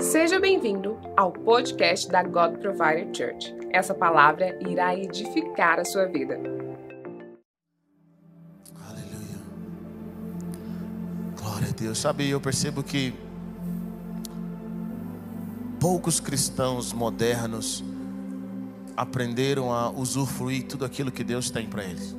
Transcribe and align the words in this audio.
Seja 0.00 0.38
bem-vindo 0.38 0.96
ao 1.16 1.32
podcast 1.32 2.08
da 2.08 2.22
God 2.22 2.58
Provider 2.58 3.08
Church. 3.12 3.52
Essa 3.72 3.92
palavra 3.92 4.56
irá 4.68 4.94
edificar 4.94 5.80
a 5.80 5.84
sua 5.84 6.06
vida. 6.06 6.34
Aleluia. 8.88 9.38
Glória 11.36 11.68
a 11.68 11.72
Deus. 11.72 11.98
Sabe, 11.98 12.28
eu 12.28 12.40
percebo 12.40 12.82
que 12.84 13.12
poucos 15.80 16.20
cristãos 16.20 16.92
modernos 16.92 17.82
aprenderam 18.96 19.72
a 19.72 19.90
usufruir 19.90 20.68
tudo 20.68 20.84
aquilo 20.84 21.10
que 21.10 21.24
Deus 21.24 21.50
tem 21.50 21.66
para 21.68 21.82
eles. 21.82 22.16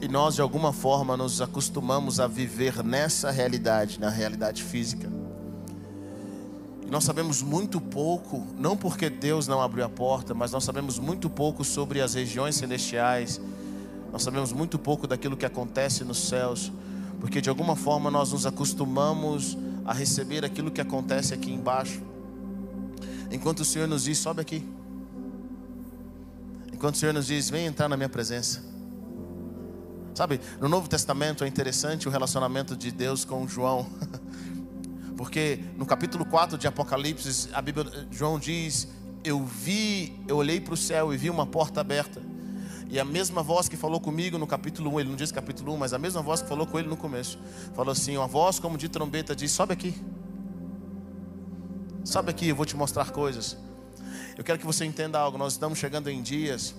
E 0.00 0.06
nós, 0.06 0.36
de 0.36 0.42
alguma 0.42 0.72
forma, 0.72 1.16
nos 1.16 1.40
acostumamos 1.40 2.20
a 2.20 2.28
viver 2.28 2.84
nessa 2.84 3.32
realidade, 3.32 3.98
na 3.98 4.10
realidade 4.10 4.62
física. 4.62 5.15
E 6.86 6.90
nós 6.90 7.02
sabemos 7.02 7.42
muito 7.42 7.80
pouco, 7.80 8.46
não 8.56 8.76
porque 8.76 9.10
Deus 9.10 9.48
não 9.48 9.60
abriu 9.60 9.84
a 9.84 9.88
porta, 9.88 10.32
mas 10.32 10.52
nós 10.52 10.62
sabemos 10.62 11.00
muito 11.00 11.28
pouco 11.28 11.64
sobre 11.64 12.00
as 12.00 12.14
regiões 12.14 12.54
celestiais. 12.54 13.40
Nós 14.12 14.22
sabemos 14.22 14.52
muito 14.52 14.78
pouco 14.78 15.04
daquilo 15.04 15.36
que 15.36 15.44
acontece 15.44 16.04
nos 16.04 16.28
céus, 16.28 16.72
porque 17.20 17.40
de 17.40 17.48
alguma 17.48 17.74
forma 17.74 18.08
nós 18.08 18.32
nos 18.32 18.46
acostumamos 18.46 19.58
a 19.84 19.92
receber 19.92 20.44
aquilo 20.44 20.70
que 20.70 20.80
acontece 20.80 21.34
aqui 21.34 21.52
embaixo. 21.52 22.00
Enquanto 23.32 23.60
o 23.60 23.64
Senhor 23.64 23.88
nos 23.88 24.04
diz, 24.04 24.18
sobe 24.18 24.40
aqui. 24.40 24.64
Enquanto 26.72 26.94
o 26.94 26.98
Senhor 26.98 27.12
nos 27.12 27.26
diz, 27.26 27.50
vem 27.50 27.66
entrar 27.66 27.88
na 27.88 27.96
minha 27.96 28.08
presença. 28.08 28.62
Sabe, 30.14 30.40
no 30.60 30.68
Novo 30.68 30.88
Testamento 30.88 31.42
é 31.42 31.48
interessante 31.48 32.06
o 32.06 32.10
relacionamento 32.10 32.76
de 32.76 32.92
Deus 32.92 33.24
com 33.24 33.46
João. 33.48 33.86
Porque 35.16 35.60
no 35.76 35.86
capítulo 35.86 36.24
4 36.24 36.58
de 36.58 36.66
Apocalipse, 36.66 37.48
a 37.52 37.62
Bíblia, 37.62 38.06
João 38.10 38.38
diz: 38.38 38.88
Eu 39.24 39.44
vi, 39.44 40.12
eu 40.28 40.36
olhei 40.36 40.60
para 40.60 40.74
o 40.74 40.76
céu 40.76 41.12
e 41.12 41.16
vi 41.16 41.30
uma 41.30 41.46
porta 41.46 41.80
aberta. 41.80 42.22
E 42.88 43.00
a 43.00 43.04
mesma 43.04 43.42
voz 43.42 43.68
que 43.68 43.76
falou 43.76 43.98
comigo 43.98 44.38
no 44.38 44.46
capítulo 44.46 44.94
1, 44.94 45.00
ele 45.00 45.08
não 45.08 45.16
diz 45.16 45.32
capítulo 45.32 45.74
1, 45.74 45.76
mas 45.76 45.92
a 45.92 45.98
mesma 45.98 46.22
voz 46.22 46.42
que 46.42 46.48
falou 46.48 46.66
com 46.66 46.78
ele 46.78 46.88
no 46.88 46.96
começo, 46.96 47.38
falou 47.74 47.92
assim: 47.92 48.16
Uma 48.16 48.26
voz 48.26 48.58
como 48.58 48.76
de 48.76 48.88
trombeta 48.88 49.34
diz: 49.34 49.50
Sobe 49.50 49.72
aqui. 49.72 49.94
Sobe 52.04 52.30
aqui, 52.30 52.48
eu 52.48 52.54
vou 52.54 52.66
te 52.66 52.76
mostrar 52.76 53.10
coisas. 53.10 53.56
Eu 54.36 54.44
quero 54.44 54.58
que 54.58 54.66
você 54.66 54.84
entenda 54.84 55.18
algo. 55.18 55.38
Nós 55.38 55.54
estamos 55.54 55.78
chegando 55.78 56.10
em 56.10 56.22
dias 56.22 56.74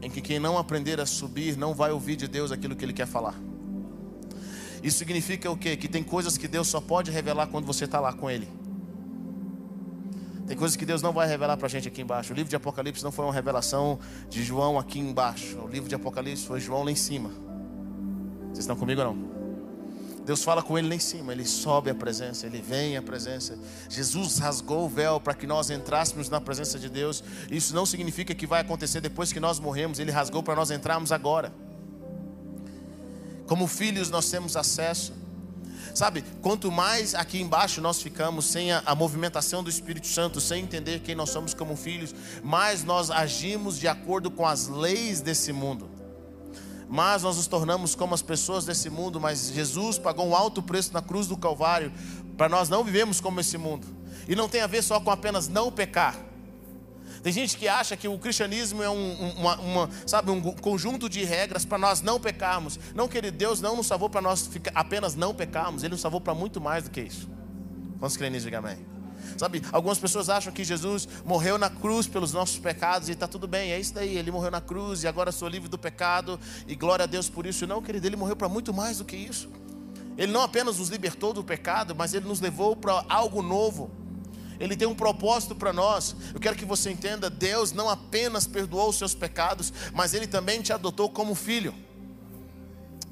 em 0.00 0.10
que 0.10 0.20
quem 0.20 0.38
não 0.38 0.58
aprender 0.58 1.00
a 1.00 1.06
subir 1.06 1.56
não 1.56 1.74
vai 1.74 1.92
ouvir 1.92 2.16
de 2.16 2.26
Deus 2.26 2.50
aquilo 2.50 2.74
que 2.74 2.84
Ele 2.84 2.92
quer 2.92 3.06
falar. 3.06 3.34
Isso 4.84 4.98
significa 4.98 5.50
o 5.50 5.56
quê? 5.56 5.78
Que 5.78 5.88
tem 5.88 6.04
coisas 6.04 6.36
que 6.36 6.46
Deus 6.46 6.68
só 6.68 6.78
pode 6.78 7.10
revelar 7.10 7.46
quando 7.46 7.64
você 7.64 7.86
está 7.86 7.98
lá 7.98 8.12
com 8.12 8.30
Ele. 8.30 8.46
Tem 10.46 10.54
coisas 10.54 10.76
que 10.76 10.84
Deus 10.84 11.00
não 11.00 11.10
vai 11.10 11.26
revelar 11.26 11.56
para 11.56 11.64
a 11.64 11.70
gente 11.70 11.88
aqui 11.88 12.02
embaixo. 12.02 12.34
O 12.34 12.36
livro 12.36 12.50
de 12.50 12.56
Apocalipse 12.56 13.02
não 13.02 13.10
foi 13.10 13.24
uma 13.24 13.32
revelação 13.32 13.98
de 14.28 14.44
João 14.44 14.78
aqui 14.78 14.98
embaixo. 14.98 15.58
O 15.58 15.66
livro 15.66 15.88
de 15.88 15.94
Apocalipse 15.94 16.46
foi 16.46 16.60
João 16.60 16.82
lá 16.82 16.90
em 16.90 16.94
cima. 16.94 17.30
Vocês 18.48 18.58
estão 18.58 18.76
comigo 18.76 19.00
ou 19.00 19.06
não? 19.06 19.34
Deus 20.26 20.44
fala 20.44 20.62
com 20.62 20.78
ele 20.78 20.88
lá 20.88 20.94
em 20.94 20.98
cima, 20.98 21.32
ele 21.32 21.46
sobe 21.46 21.90
a 21.90 21.94
presença, 21.94 22.46
ele 22.46 22.60
vem 22.60 22.96
à 22.98 23.02
presença. 23.02 23.58
Jesus 23.88 24.38
rasgou 24.38 24.84
o 24.84 24.88
véu 24.88 25.18
para 25.18 25.32
que 25.32 25.46
nós 25.46 25.70
entrássemos 25.70 26.28
na 26.28 26.42
presença 26.42 26.78
de 26.78 26.90
Deus. 26.90 27.24
Isso 27.50 27.74
não 27.74 27.86
significa 27.86 28.34
que 28.34 28.46
vai 28.46 28.60
acontecer 28.60 29.00
depois 29.00 29.32
que 29.32 29.40
nós 29.40 29.58
morremos, 29.58 29.98
ele 29.98 30.10
rasgou 30.10 30.42
para 30.42 30.54
nós 30.54 30.70
entrarmos 30.70 31.10
agora. 31.10 31.52
Como 33.46 33.66
filhos, 33.66 34.10
nós 34.10 34.30
temos 34.30 34.56
acesso. 34.56 35.12
Sabe, 35.94 36.24
quanto 36.42 36.72
mais 36.72 37.14
aqui 37.14 37.40
embaixo 37.40 37.80
nós 37.80 38.02
ficamos 38.02 38.46
sem 38.46 38.72
a, 38.72 38.82
a, 38.84 38.94
movimentação 38.94 39.62
do 39.62 39.70
Espírito 39.70 40.08
Santo, 40.08 40.40
sem 40.40 40.64
entender 40.64 41.00
quem 41.00 41.14
nós 41.14 41.30
somos 41.30 41.54
como 41.54 41.76
filhos, 41.76 42.12
mais 42.42 42.82
nós 42.82 43.10
agimos 43.10 43.78
de 43.78 43.86
acordo 43.86 44.28
com 44.30 44.44
as 44.44 44.66
leis 44.66 45.20
desse 45.20 45.52
mundo 45.52 45.94
mas 46.88 47.22
nós 47.22 47.36
nos 47.36 47.46
tornamos 47.46 47.94
como 47.94 48.14
as 48.14 48.22
pessoas 48.22 48.64
desse 48.64 48.88
mundo, 48.90 49.20
mas 49.20 49.50
Jesus 49.50 49.98
pagou 49.98 50.28
um 50.28 50.36
alto 50.36 50.62
preço 50.62 50.92
na 50.92 51.02
cruz 51.02 51.26
do 51.26 51.36
Calvário 51.36 51.92
para 52.36 52.48
nós 52.48 52.68
não 52.68 52.84
vivemos 52.84 53.20
como 53.20 53.40
esse 53.40 53.56
mundo. 53.56 53.86
E 54.28 54.34
não 54.34 54.48
tem 54.48 54.60
a 54.60 54.66
ver 54.66 54.82
só 54.82 55.00
com 55.00 55.10
apenas 55.10 55.48
não 55.48 55.70
pecar. 55.70 56.16
Tem 57.22 57.32
gente 57.32 57.56
que 57.56 57.68
acha 57.68 57.96
que 57.96 58.06
o 58.06 58.18
cristianismo 58.18 58.82
é 58.82 58.90
um, 58.90 59.32
uma, 59.36 59.56
uma, 59.60 59.90
sabe, 60.06 60.30
um 60.30 60.40
conjunto 60.40 61.08
de 61.08 61.24
regras 61.24 61.64
para 61.64 61.78
nós 61.78 62.00
não 62.00 62.20
pecarmos. 62.20 62.78
Não, 62.94 63.08
querido, 63.08 63.36
Deus 63.36 63.60
não 63.60 63.76
nos 63.76 63.86
salvou 63.86 64.10
para 64.10 64.20
nós 64.20 64.50
apenas 64.74 65.14
não 65.14 65.34
pecarmos, 65.34 65.82
Ele 65.82 65.92
nos 65.92 66.00
salvou 66.00 66.20
para 66.20 66.34
muito 66.34 66.60
mais 66.60 66.84
do 66.84 66.90
que 66.90 67.00
isso. 67.00 67.28
Quantos 67.98 68.16
creem 68.16 68.32
nisso? 68.32 68.44
Diga 68.44 68.58
amém. 68.58 68.94
Sabe, 69.38 69.62
algumas 69.72 69.98
pessoas 69.98 70.28
acham 70.28 70.52
que 70.52 70.62
Jesus 70.62 71.08
morreu 71.24 71.56
na 71.58 71.70
cruz 71.70 72.06
pelos 72.06 72.32
nossos 72.32 72.58
pecados 72.58 73.08
e 73.08 73.12
está 73.12 73.26
tudo 73.26 73.48
bem, 73.48 73.72
é 73.72 73.80
isso 73.80 73.94
daí. 73.94 74.16
Ele 74.16 74.30
morreu 74.30 74.50
na 74.50 74.60
cruz 74.60 75.02
e 75.02 75.08
agora 75.08 75.32
sou 75.32 75.48
livre 75.48 75.68
do 75.68 75.78
pecado 75.78 76.38
e 76.68 76.74
glória 76.74 77.04
a 77.04 77.06
Deus 77.06 77.28
por 77.28 77.46
isso. 77.46 77.66
Não, 77.66 77.82
querido, 77.82 78.06
ele 78.06 78.16
morreu 78.16 78.36
para 78.36 78.48
muito 78.48 78.72
mais 78.72 78.98
do 78.98 79.04
que 79.04 79.16
isso. 79.16 79.50
Ele 80.16 80.30
não 80.30 80.42
apenas 80.42 80.78
nos 80.78 80.88
libertou 80.88 81.32
do 81.32 81.42
pecado, 81.42 81.94
mas 81.94 82.14
ele 82.14 82.26
nos 82.26 82.40
levou 82.40 82.76
para 82.76 83.04
algo 83.08 83.42
novo. 83.42 83.90
Ele 84.64 84.76
tem 84.76 84.88
um 84.88 84.94
propósito 84.94 85.54
para 85.54 85.72
nós. 85.72 86.16
Eu 86.32 86.40
quero 86.40 86.56
que 86.56 86.64
você 86.64 86.90
entenda: 86.90 87.28
Deus 87.28 87.72
não 87.72 87.88
apenas 87.88 88.46
perdoou 88.46 88.88
os 88.88 88.96
seus 88.96 89.14
pecados, 89.14 89.72
mas 89.92 90.14
Ele 90.14 90.26
também 90.26 90.62
te 90.62 90.72
adotou 90.72 91.08
como 91.08 91.34
filho. 91.34 91.74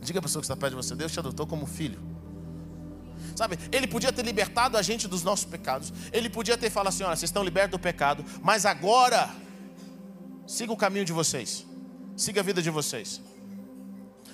Diga 0.00 0.18
a 0.18 0.22
pessoa 0.22 0.40
que 0.40 0.46
está 0.46 0.56
perto 0.56 0.72
de 0.72 0.76
você: 0.76 0.94
Deus 0.94 1.12
te 1.12 1.18
adotou 1.18 1.46
como 1.46 1.66
filho. 1.66 2.12
Sabe, 3.36 3.58
ele 3.70 3.86
podia 3.86 4.12
ter 4.12 4.24
libertado 4.24 4.76
a 4.76 4.82
gente 4.82 5.08
dos 5.08 5.22
nossos 5.22 5.44
pecados. 5.44 5.92
Ele 6.12 6.28
podia 6.28 6.56
ter 6.58 6.70
falado 6.70 6.88
assim: 6.88 7.04
olha, 7.04 7.16
vocês 7.16 7.28
estão 7.28 7.44
libertos 7.44 7.72
do 7.72 7.78
pecado, 7.78 8.24
mas 8.42 8.66
agora 8.66 9.30
siga 10.46 10.72
o 10.72 10.76
caminho 10.76 11.04
de 11.04 11.12
vocês, 11.12 11.64
siga 12.16 12.40
a 12.40 12.44
vida 12.44 12.60
de 12.60 12.70
vocês. 12.70 13.20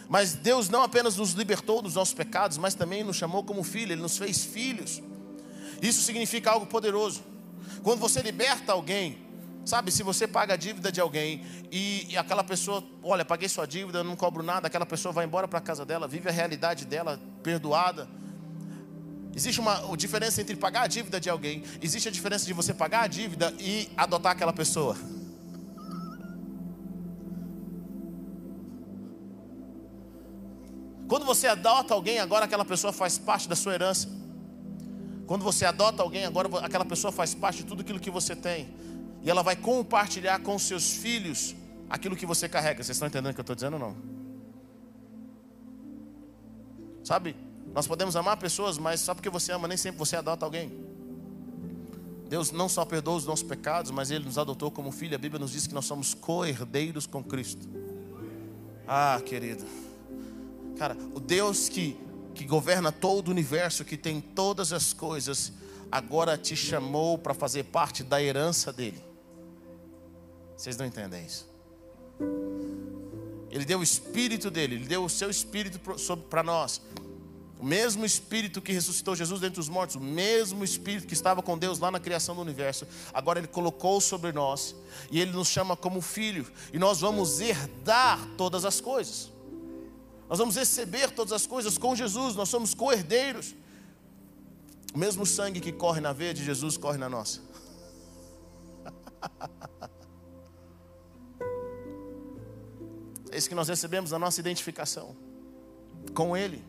Mas 0.08 0.34
Deus 0.34 0.68
não 0.70 0.82
apenas 0.82 1.16
nos 1.16 1.32
libertou 1.32 1.82
dos 1.82 1.94
nossos 1.94 2.14
pecados, 2.14 2.56
mas 2.56 2.74
também 2.74 3.04
nos 3.04 3.16
chamou 3.16 3.44
como 3.44 3.62
filho, 3.62 3.92
Ele 3.92 4.00
nos 4.00 4.16
fez 4.16 4.42
filhos. 4.42 5.02
Isso 5.80 6.02
significa 6.02 6.50
algo 6.50 6.66
poderoso. 6.66 7.22
Quando 7.82 8.00
você 8.00 8.20
liberta 8.20 8.72
alguém, 8.72 9.18
sabe, 9.64 9.90
se 9.90 10.02
você 10.02 10.26
paga 10.26 10.54
a 10.54 10.56
dívida 10.56 10.90
de 10.90 11.00
alguém 11.00 11.44
e, 11.70 12.06
e 12.10 12.16
aquela 12.16 12.42
pessoa, 12.42 12.82
olha, 13.02 13.24
paguei 13.24 13.48
sua 13.48 13.66
dívida, 13.66 14.02
não 14.02 14.16
cobro 14.16 14.42
nada, 14.42 14.66
aquela 14.66 14.86
pessoa 14.86 15.12
vai 15.12 15.24
embora 15.24 15.46
para 15.46 15.58
a 15.58 15.62
casa 15.62 15.84
dela, 15.84 16.08
vive 16.08 16.28
a 16.28 16.32
realidade 16.32 16.84
dela, 16.84 17.20
perdoada 17.42 18.08
Existe 19.38 19.60
uma 19.60 19.80
diferença 19.96 20.40
entre 20.40 20.56
pagar 20.56 20.82
a 20.82 20.86
dívida 20.88 21.20
de 21.20 21.30
alguém, 21.30 21.62
existe 21.80 22.08
a 22.08 22.10
diferença 22.10 22.44
de 22.44 22.52
você 22.52 22.74
pagar 22.74 23.02
a 23.02 23.06
dívida 23.06 23.54
e 23.60 23.88
adotar 23.96 24.32
aquela 24.32 24.52
pessoa. 24.52 24.96
Quando 31.06 31.24
você 31.24 31.46
adota 31.46 31.94
alguém, 31.94 32.18
agora 32.18 32.46
aquela 32.46 32.64
pessoa 32.64 32.92
faz 32.92 33.16
parte 33.16 33.48
da 33.48 33.54
sua 33.54 33.74
herança. 33.74 34.08
Quando 35.28 35.44
você 35.44 35.66
adota 35.66 36.02
alguém, 36.02 36.24
agora 36.24 36.48
aquela 36.64 36.86
pessoa 36.86 37.12
faz 37.12 37.34
parte 37.34 37.58
de 37.58 37.64
tudo 37.66 37.82
aquilo 37.82 38.00
que 38.00 38.10
você 38.10 38.34
tem. 38.34 38.74
E 39.22 39.28
ela 39.28 39.42
vai 39.42 39.54
compartilhar 39.54 40.40
com 40.40 40.58
seus 40.58 40.94
filhos 40.94 41.54
aquilo 41.90 42.16
que 42.16 42.24
você 42.24 42.48
carrega. 42.48 42.82
Vocês 42.82 42.96
estão 42.96 43.06
entendendo 43.06 43.32
o 43.32 43.34
que 43.34 43.40
eu 43.40 43.42
estou 43.42 43.54
dizendo 43.54 43.74
ou 43.74 43.78
não? 43.78 43.96
Sabe? 47.04 47.36
Nós 47.74 47.86
podemos 47.86 48.16
amar 48.16 48.38
pessoas, 48.38 48.78
mas 48.78 49.00
só 49.00 49.14
porque 49.14 49.28
você 49.28 49.52
ama, 49.52 49.68
nem 49.68 49.76
sempre 49.76 49.98
você 49.98 50.16
adota 50.16 50.46
alguém. 50.46 50.72
Deus 52.26 52.50
não 52.50 52.66
só 52.66 52.86
perdoa 52.86 53.16
os 53.16 53.26
nossos 53.26 53.46
pecados, 53.46 53.90
mas 53.90 54.10
Ele 54.10 54.24
nos 54.24 54.38
adotou 54.38 54.70
como 54.70 54.90
filho. 54.90 55.14
A 55.14 55.18
Bíblia 55.18 55.38
nos 55.38 55.52
diz 55.52 55.66
que 55.66 55.74
nós 55.74 55.84
somos 55.84 56.14
co-herdeiros 56.14 57.06
com 57.06 57.22
Cristo. 57.22 57.68
Ah, 58.86 59.20
querido. 59.26 59.64
Cara, 60.78 60.96
o 61.14 61.20
Deus 61.20 61.68
que, 61.68 61.98
que 62.38 62.44
governa 62.44 62.92
todo 62.92 63.26
o 63.26 63.30
universo, 63.32 63.84
que 63.84 63.96
tem 63.96 64.20
todas 64.20 64.72
as 64.72 64.92
coisas, 64.92 65.52
agora 65.90 66.38
te 66.38 66.54
chamou 66.54 67.18
para 67.18 67.34
fazer 67.34 67.64
parte 67.64 68.04
da 68.04 68.22
herança 68.22 68.72
dele. 68.72 69.02
Vocês 70.56 70.76
não 70.76 70.86
entendem 70.86 71.26
isso? 71.26 71.48
Ele 73.50 73.64
deu 73.64 73.80
o 73.80 73.82
espírito 73.82 74.52
dele, 74.52 74.76
ele 74.76 74.86
deu 74.86 75.04
o 75.04 75.10
seu 75.10 75.28
espírito 75.28 75.80
para 76.30 76.44
nós. 76.44 76.80
O 77.58 77.64
mesmo 77.64 78.06
Espírito 78.06 78.62
que 78.62 78.72
ressuscitou 78.72 79.16
Jesus 79.16 79.40
dentre 79.40 79.58
os 79.58 79.68
mortos, 79.68 79.96
o 79.96 80.00
mesmo 80.00 80.62
Espírito 80.62 81.08
que 81.08 81.12
estava 81.12 81.42
com 81.42 81.58
Deus 81.58 81.80
lá 81.80 81.90
na 81.90 81.98
criação 81.98 82.36
do 82.36 82.40
universo, 82.40 82.86
agora 83.12 83.40
Ele 83.40 83.48
colocou 83.48 84.00
sobre 84.00 84.30
nós 84.30 84.76
e 85.10 85.20
Ele 85.20 85.32
nos 85.32 85.48
chama 85.48 85.76
como 85.76 86.00
filho, 86.00 86.46
e 86.72 86.78
nós 86.78 87.00
vamos 87.00 87.40
herdar 87.40 88.28
todas 88.36 88.64
as 88.64 88.80
coisas. 88.80 89.32
Nós 90.28 90.38
vamos 90.38 90.56
receber 90.56 91.10
todas 91.10 91.32
as 91.32 91.46
coisas 91.46 91.78
com 91.78 91.96
Jesus, 91.96 92.34
nós 92.36 92.48
somos 92.48 92.74
co-herdeiros. 92.74 93.54
O 94.94 94.98
mesmo 94.98 95.24
sangue 95.24 95.60
que 95.60 95.72
corre 95.72 96.00
na 96.00 96.12
veia 96.12 96.34
de 96.34 96.44
Jesus 96.44 96.76
corre 96.76 96.98
na 96.98 97.08
nossa. 97.08 97.40
É 103.30 103.36
isso 103.36 103.48
que 103.48 103.54
nós 103.54 103.68
recebemos 103.68 104.12
a 104.12 104.18
nossa 104.18 104.40
identificação 104.40 105.14
com 106.14 106.36
Ele. 106.36 106.64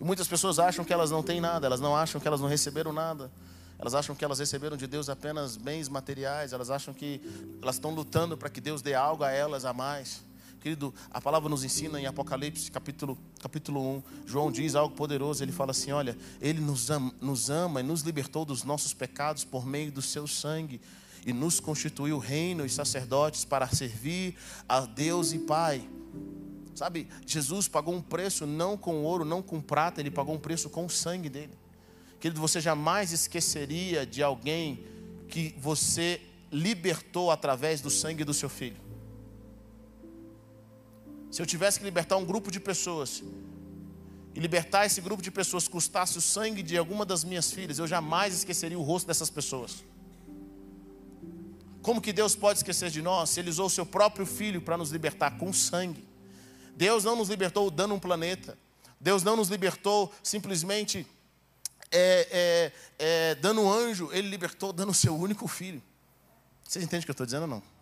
E 0.00 0.04
muitas 0.04 0.28
pessoas 0.28 0.58
acham 0.58 0.84
que 0.84 0.92
elas 0.92 1.10
não 1.10 1.22
têm 1.22 1.40
nada, 1.40 1.66
elas 1.66 1.80
não 1.80 1.96
acham 1.96 2.20
que 2.20 2.28
elas 2.28 2.40
não 2.40 2.46
receberam 2.46 2.92
nada. 2.92 3.30
Elas 3.78 3.94
acham 3.94 4.14
que 4.14 4.24
elas 4.24 4.38
receberam 4.38 4.76
de 4.76 4.86
Deus 4.86 5.08
apenas 5.08 5.56
bens 5.56 5.88
materiais, 5.88 6.52
elas 6.52 6.68
acham 6.68 6.92
que 6.92 7.20
elas 7.62 7.76
estão 7.76 7.92
lutando 7.92 8.36
para 8.36 8.50
que 8.50 8.60
Deus 8.60 8.82
dê 8.82 8.94
algo 8.94 9.24
a 9.24 9.30
elas 9.30 9.64
a 9.64 9.72
mais. 9.72 10.22
Querido, 10.60 10.92
a 11.10 11.20
palavra 11.20 11.48
nos 11.48 11.62
ensina 11.62 12.00
em 12.00 12.06
Apocalipse, 12.06 12.70
capítulo, 12.70 13.16
capítulo 13.40 13.80
1. 13.80 14.02
João 14.26 14.50
diz 14.50 14.74
algo 14.74 14.94
poderoso. 14.94 15.42
Ele 15.42 15.52
fala 15.52 15.70
assim: 15.70 15.92
Olha, 15.92 16.18
Ele 16.40 16.60
nos 16.60 16.90
ama, 16.90 17.14
nos 17.20 17.48
ama 17.48 17.80
e 17.80 17.82
nos 17.84 18.02
libertou 18.02 18.44
dos 18.44 18.64
nossos 18.64 18.92
pecados 18.92 19.44
por 19.44 19.64
meio 19.64 19.92
do 19.92 20.02
seu 20.02 20.26
sangue 20.26 20.80
e 21.24 21.32
nos 21.32 21.60
constituiu 21.60 22.18
reino 22.18 22.66
e 22.66 22.70
sacerdotes 22.70 23.44
para 23.44 23.68
servir 23.68 24.34
a 24.68 24.80
Deus 24.80 25.32
e 25.32 25.38
Pai. 25.38 25.88
Sabe, 26.74 27.08
Jesus 27.26 27.68
pagou 27.68 27.94
um 27.94 28.02
preço 28.02 28.46
não 28.46 28.76
com 28.76 29.02
ouro, 29.02 29.24
não 29.24 29.42
com 29.42 29.60
prata, 29.60 30.00
ele 30.00 30.10
pagou 30.10 30.34
um 30.34 30.38
preço 30.38 30.68
com 30.70 30.86
o 30.86 30.90
sangue 30.90 31.28
dele. 31.28 31.52
Querido, 32.20 32.40
você 32.40 32.60
jamais 32.60 33.12
esqueceria 33.12 34.04
de 34.04 34.22
alguém 34.22 34.84
que 35.28 35.54
você 35.58 36.20
libertou 36.50 37.30
através 37.30 37.80
do 37.80 37.90
sangue 37.90 38.24
do 38.24 38.34
seu 38.34 38.48
filho. 38.48 38.87
Se 41.30 41.42
eu 41.42 41.46
tivesse 41.46 41.78
que 41.78 41.84
libertar 41.84 42.16
um 42.16 42.24
grupo 42.24 42.50
de 42.50 42.58
pessoas, 42.58 43.22
e 44.34 44.40
libertar 44.40 44.86
esse 44.86 45.00
grupo 45.00 45.22
de 45.22 45.30
pessoas 45.30 45.66
custasse 45.66 46.16
o 46.16 46.20
sangue 46.20 46.62
de 46.62 46.76
alguma 46.76 47.04
das 47.04 47.24
minhas 47.24 47.50
filhas, 47.50 47.78
eu 47.78 47.86
jamais 47.86 48.34
esqueceria 48.34 48.78
o 48.78 48.82
rosto 48.82 49.06
dessas 49.06 49.28
pessoas. 49.28 49.84
Como 51.82 52.00
que 52.00 52.12
Deus 52.12 52.36
pode 52.36 52.60
esquecer 52.60 52.90
de 52.90 53.02
nós 53.02 53.30
se 53.30 53.40
Ele 53.40 53.50
usou 53.50 53.66
o 53.66 53.70
seu 53.70 53.84
próprio 53.84 54.24
filho 54.24 54.60
para 54.60 54.76
nos 54.76 54.90
libertar 54.90 55.38
com 55.38 55.52
sangue? 55.52 56.06
Deus 56.76 57.02
não 57.02 57.16
nos 57.16 57.28
libertou 57.28 57.70
dando 57.70 57.94
um 57.94 57.98
planeta, 57.98 58.56
Deus 59.00 59.22
não 59.22 59.36
nos 59.36 59.48
libertou 59.48 60.12
simplesmente 60.22 61.06
é, 61.90 62.28
é, 62.30 62.72
é, 62.98 63.34
dando 63.36 63.62
um 63.62 63.72
anjo, 63.72 64.10
Ele 64.12 64.28
libertou 64.28 64.72
dando 64.72 64.90
o 64.90 64.94
seu 64.94 65.16
único 65.16 65.48
filho. 65.48 65.82
Vocês 66.62 66.84
entendem 66.84 67.00
o 67.00 67.04
que 67.04 67.10
eu 67.10 67.12
estou 67.12 67.26
dizendo 67.26 67.42
ou 67.42 67.48
não? 67.48 67.77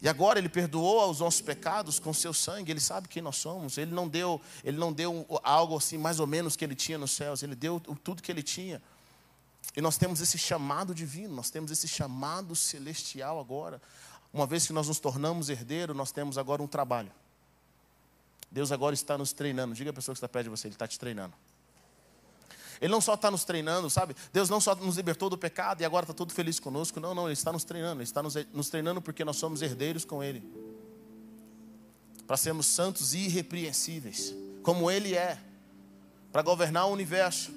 E 0.00 0.08
agora 0.08 0.38
ele 0.38 0.48
perdoou 0.48 1.10
os 1.10 1.20
nossos 1.20 1.40
pecados 1.40 1.98
com 1.98 2.12
seu 2.12 2.34
sangue, 2.34 2.70
ele 2.70 2.80
sabe 2.80 3.08
quem 3.08 3.22
nós 3.22 3.36
somos. 3.36 3.78
Ele 3.78 3.92
não 3.92 4.06
deu, 4.06 4.40
ele 4.62 4.76
não 4.76 4.92
deu 4.92 5.26
algo 5.42 5.76
assim 5.76 5.96
mais 5.96 6.20
ou 6.20 6.26
menos 6.26 6.54
que 6.54 6.64
ele 6.64 6.74
tinha 6.74 6.98
nos 6.98 7.12
céus, 7.12 7.42
ele 7.42 7.54
deu 7.54 7.80
tudo 7.80 8.22
que 8.22 8.30
ele 8.30 8.42
tinha. 8.42 8.82
E 9.74 9.80
nós 9.80 9.96
temos 9.96 10.20
esse 10.20 10.38
chamado 10.38 10.94
divino, 10.94 11.34
nós 11.34 11.50
temos 11.50 11.70
esse 11.70 11.88
chamado 11.88 12.54
celestial 12.54 13.40
agora. 13.40 13.80
Uma 14.32 14.46
vez 14.46 14.66
que 14.66 14.72
nós 14.72 14.88
nos 14.88 15.00
tornamos 15.00 15.48
herdeiro, 15.48 15.94
nós 15.94 16.12
temos 16.12 16.36
agora 16.36 16.62
um 16.62 16.66
trabalho. 16.66 17.10
Deus 18.50 18.70
agora 18.70 18.94
está 18.94 19.16
nos 19.16 19.32
treinando. 19.32 19.74
Diga 19.74 19.90
a 19.90 19.92
pessoa 19.92 20.14
que 20.14 20.18
está 20.18 20.28
perto 20.28 20.44
de 20.44 20.50
você, 20.50 20.68
Ele 20.68 20.74
está 20.74 20.86
te 20.86 20.98
treinando. 20.98 21.34
Ele 22.80 22.90
não 22.90 23.00
só 23.00 23.14
está 23.14 23.30
nos 23.30 23.44
treinando, 23.44 23.88
sabe? 23.88 24.14
Deus 24.32 24.48
não 24.48 24.60
só 24.60 24.74
nos 24.74 24.96
libertou 24.96 25.30
do 25.30 25.38
pecado 25.38 25.80
e 25.80 25.84
agora 25.84 26.04
está 26.04 26.14
todo 26.14 26.32
feliz 26.32 26.60
conosco. 26.60 27.00
Não, 27.00 27.14
não, 27.14 27.24
Ele 27.24 27.32
está 27.32 27.52
nos 27.52 27.64
treinando. 27.64 27.96
Ele 27.96 28.04
está 28.04 28.22
nos, 28.22 28.34
nos 28.52 28.68
treinando 28.68 29.00
porque 29.00 29.24
nós 29.24 29.36
somos 29.36 29.62
herdeiros 29.62 30.04
com 30.04 30.22
Ele. 30.22 30.42
Para 32.26 32.36
sermos 32.36 32.66
santos 32.66 33.14
e 33.14 33.18
irrepreensíveis, 33.18 34.34
como 34.62 34.90
Ele 34.90 35.14
é. 35.14 35.38
Para 36.32 36.42
governar 36.42 36.86
o 36.86 36.92
universo. 36.92 37.50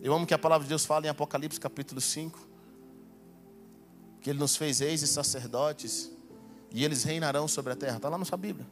Eu 0.00 0.12
amo 0.12 0.26
que 0.26 0.34
a 0.34 0.38
palavra 0.38 0.64
de 0.64 0.68
Deus 0.68 0.84
fala 0.84 1.06
em 1.06 1.08
Apocalipse 1.08 1.60
capítulo 1.60 2.00
5. 2.00 2.48
Que 4.20 4.30
Ele 4.30 4.38
nos 4.38 4.56
fez 4.56 4.80
reis 4.80 5.02
e 5.02 5.06
sacerdotes. 5.06 6.10
E 6.72 6.84
eles 6.84 7.04
reinarão 7.04 7.46
sobre 7.46 7.72
a 7.72 7.76
terra. 7.76 7.96
Está 7.96 8.08
lá 8.08 8.18
na 8.18 8.24
sua 8.24 8.38
Bíblia. 8.38 8.66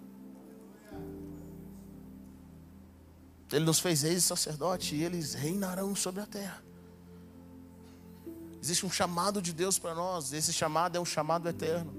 Ele 3.53 3.65
nos 3.65 3.81
fez 3.81 4.03
reis 4.03 4.19
e 4.19 4.23
sacerdotes 4.23 4.93
e 4.93 5.03
eles 5.03 5.35
reinarão 5.35 5.95
sobre 5.95 6.21
a 6.21 6.27
terra. 6.27 6.63
Existe 8.63 8.85
um 8.85 8.91
chamado 8.91 9.41
de 9.41 9.53
Deus 9.53 9.79
para 9.79 9.95
nós, 9.95 10.33
esse 10.33 10.53
chamado 10.53 10.97
é 10.97 11.01
um 11.01 11.05
chamado 11.05 11.49
eterno. 11.49 11.93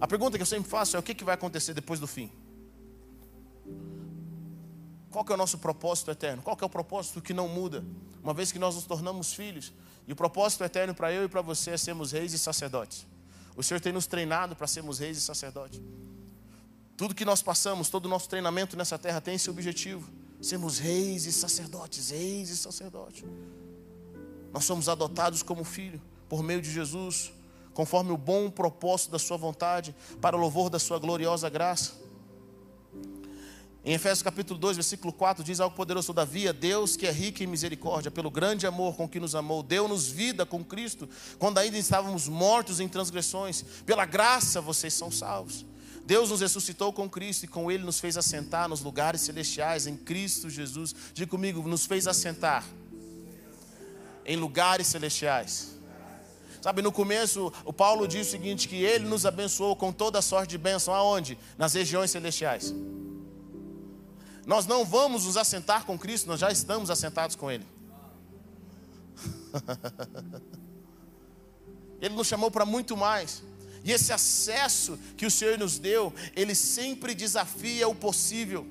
A 0.00 0.06
pergunta 0.06 0.36
que 0.36 0.42
eu 0.42 0.46
sempre 0.46 0.68
faço 0.68 0.96
é: 0.96 1.00
o 1.00 1.02
que, 1.02 1.24
vai 1.24 1.34
acontecer 1.34 1.72
depois 1.74 1.98
do 1.98 2.06
fim? 2.06 2.30
Qual 5.10 5.24
que 5.24 5.32
é 5.32 5.34
o 5.34 5.38
nosso 5.38 5.58
propósito 5.58 6.10
eterno? 6.10 6.42
Qual 6.42 6.54
que 6.56 6.62
é 6.62 6.66
o 6.66 6.70
propósito 6.70 7.22
que 7.22 7.32
não 7.32 7.48
muda? 7.48 7.82
Uma 8.22 8.34
vez 8.34 8.52
que 8.52 8.58
nós 8.58 8.74
nos 8.74 8.84
tornamos 8.84 9.32
filhos, 9.32 9.72
e 10.06 10.12
o 10.12 10.16
propósito 10.16 10.62
eterno 10.62 10.94
para 10.94 11.10
eu 11.12 11.24
e 11.24 11.28
para 11.28 11.40
você 11.40 11.70
é 11.70 11.76
sermos 11.76 12.12
reis 12.12 12.32
e 12.34 12.38
sacerdotes. 12.38 13.06
O 13.56 13.62
Senhor 13.62 13.80
tem 13.80 13.92
nos 13.92 14.06
treinado 14.06 14.54
para 14.54 14.66
sermos 14.66 14.98
reis 14.98 15.16
e 15.16 15.20
sacerdotes. 15.22 15.80
Tudo 16.96 17.14
que 17.14 17.24
nós 17.24 17.40
passamos, 17.42 17.88
todo 17.88 18.04
o 18.04 18.08
nosso 18.08 18.28
treinamento 18.28 18.76
nessa 18.76 18.98
terra 18.98 19.20
tem 19.20 19.34
esse 19.34 19.48
objetivo 19.48 20.10
sermos 20.46 20.78
reis 20.78 21.26
e 21.26 21.32
sacerdotes, 21.32 22.10
reis 22.10 22.50
e 22.50 22.56
sacerdotes. 22.56 23.24
Nós 24.52 24.64
somos 24.64 24.88
adotados 24.88 25.42
como 25.42 25.64
filho 25.64 26.00
por 26.28 26.42
meio 26.42 26.62
de 26.62 26.70
Jesus, 26.70 27.32
conforme 27.74 28.12
o 28.12 28.16
bom 28.16 28.50
propósito 28.50 29.10
da 29.10 29.18
sua 29.18 29.36
vontade, 29.36 29.94
para 30.20 30.36
o 30.36 30.40
louvor 30.40 30.70
da 30.70 30.78
sua 30.78 30.98
gloriosa 30.98 31.48
graça. 31.48 31.92
Em 33.84 33.92
Efésios 33.92 34.22
capítulo 34.22 34.58
2, 34.58 34.76
versículo 34.76 35.12
4, 35.12 35.44
diz 35.44 35.60
algo 35.60 35.76
poderoso: 35.76 36.08
Todavia, 36.08 36.52
Deus 36.52 36.96
que 36.96 37.06
é 37.06 37.10
rico 37.12 37.42
em 37.42 37.46
misericórdia, 37.46 38.10
pelo 38.10 38.30
grande 38.30 38.66
amor 38.66 38.96
com 38.96 39.08
que 39.08 39.20
nos 39.20 39.34
amou, 39.34 39.62
deu-nos 39.62 40.08
vida 40.08 40.44
com 40.46 40.64
Cristo, 40.64 41.08
quando 41.38 41.58
ainda 41.58 41.78
estávamos 41.78 42.26
mortos 42.26 42.80
em 42.80 42.88
transgressões, 42.88 43.62
pela 43.84 44.04
graça 44.04 44.60
vocês 44.60 44.94
são 44.94 45.10
salvos. 45.10 45.64
Deus 46.06 46.30
nos 46.30 46.40
ressuscitou 46.40 46.92
com 46.92 47.10
Cristo 47.10 47.44
e 47.44 47.48
com 47.48 47.70
Ele 47.70 47.82
nos 47.82 47.98
fez 47.98 48.16
assentar 48.16 48.68
nos 48.68 48.80
lugares 48.80 49.20
celestiais 49.20 49.88
em 49.88 49.96
Cristo 49.96 50.48
Jesus. 50.48 50.94
Diga 51.12 51.28
comigo, 51.28 51.68
nos 51.68 51.84
fez 51.84 52.06
assentar 52.06 52.64
em 54.24 54.36
lugares 54.36 54.86
celestiais. 54.86 55.74
Sabe, 56.62 56.80
no 56.80 56.92
começo, 56.92 57.52
o 57.64 57.72
Paulo 57.72 58.06
diz 58.06 58.28
o 58.28 58.30
seguinte: 58.30 58.68
que 58.68 58.76
ele 58.76 59.04
nos 59.04 59.26
abençoou 59.26 59.74
com 59.74 59.92
toda 59.92 60.22
sorte 60.22 60.50
de 60.50 60.58
bênção. 60.58 60.94
Aonde? 60.94 61.36
Nas 61.58 61.74
regiões 61.74 62.12
celestiais. 62.12 62.72
Nós 64.46 64.64
não 64.64 64.84
vamos 64.84 65.26
nos 65.26 65.36
assentar 65.36 65.84
com 65.84 65.98
Cristo, 65.98 66.28
nós 66.28 66.38
já 66.38 66.52
estamos 66.52 66.88
assentados 66.88 67.34
com 67.34 67.50
Ele. 67.50 67.66
Ele 72.00 72.14
nos 72.14 72.28
chamou 72.28 72.50
para 72.50 72.64
muito 72.64 72.96
mais. 72.96 73.42
E 73.86 73.92
esse 73.92 74.12
acesso 74.12 74.98
que 75.16 75.24
o 75.24 75.30
Senhor 75.30 75.56
nos 75.56 75.78
deu, 75.78 76.12
ele 76.34 76.56
sempre 76.56 77.14
desafia 77.14 77.86
o 77.86 77.94
possível. 77.94 78.66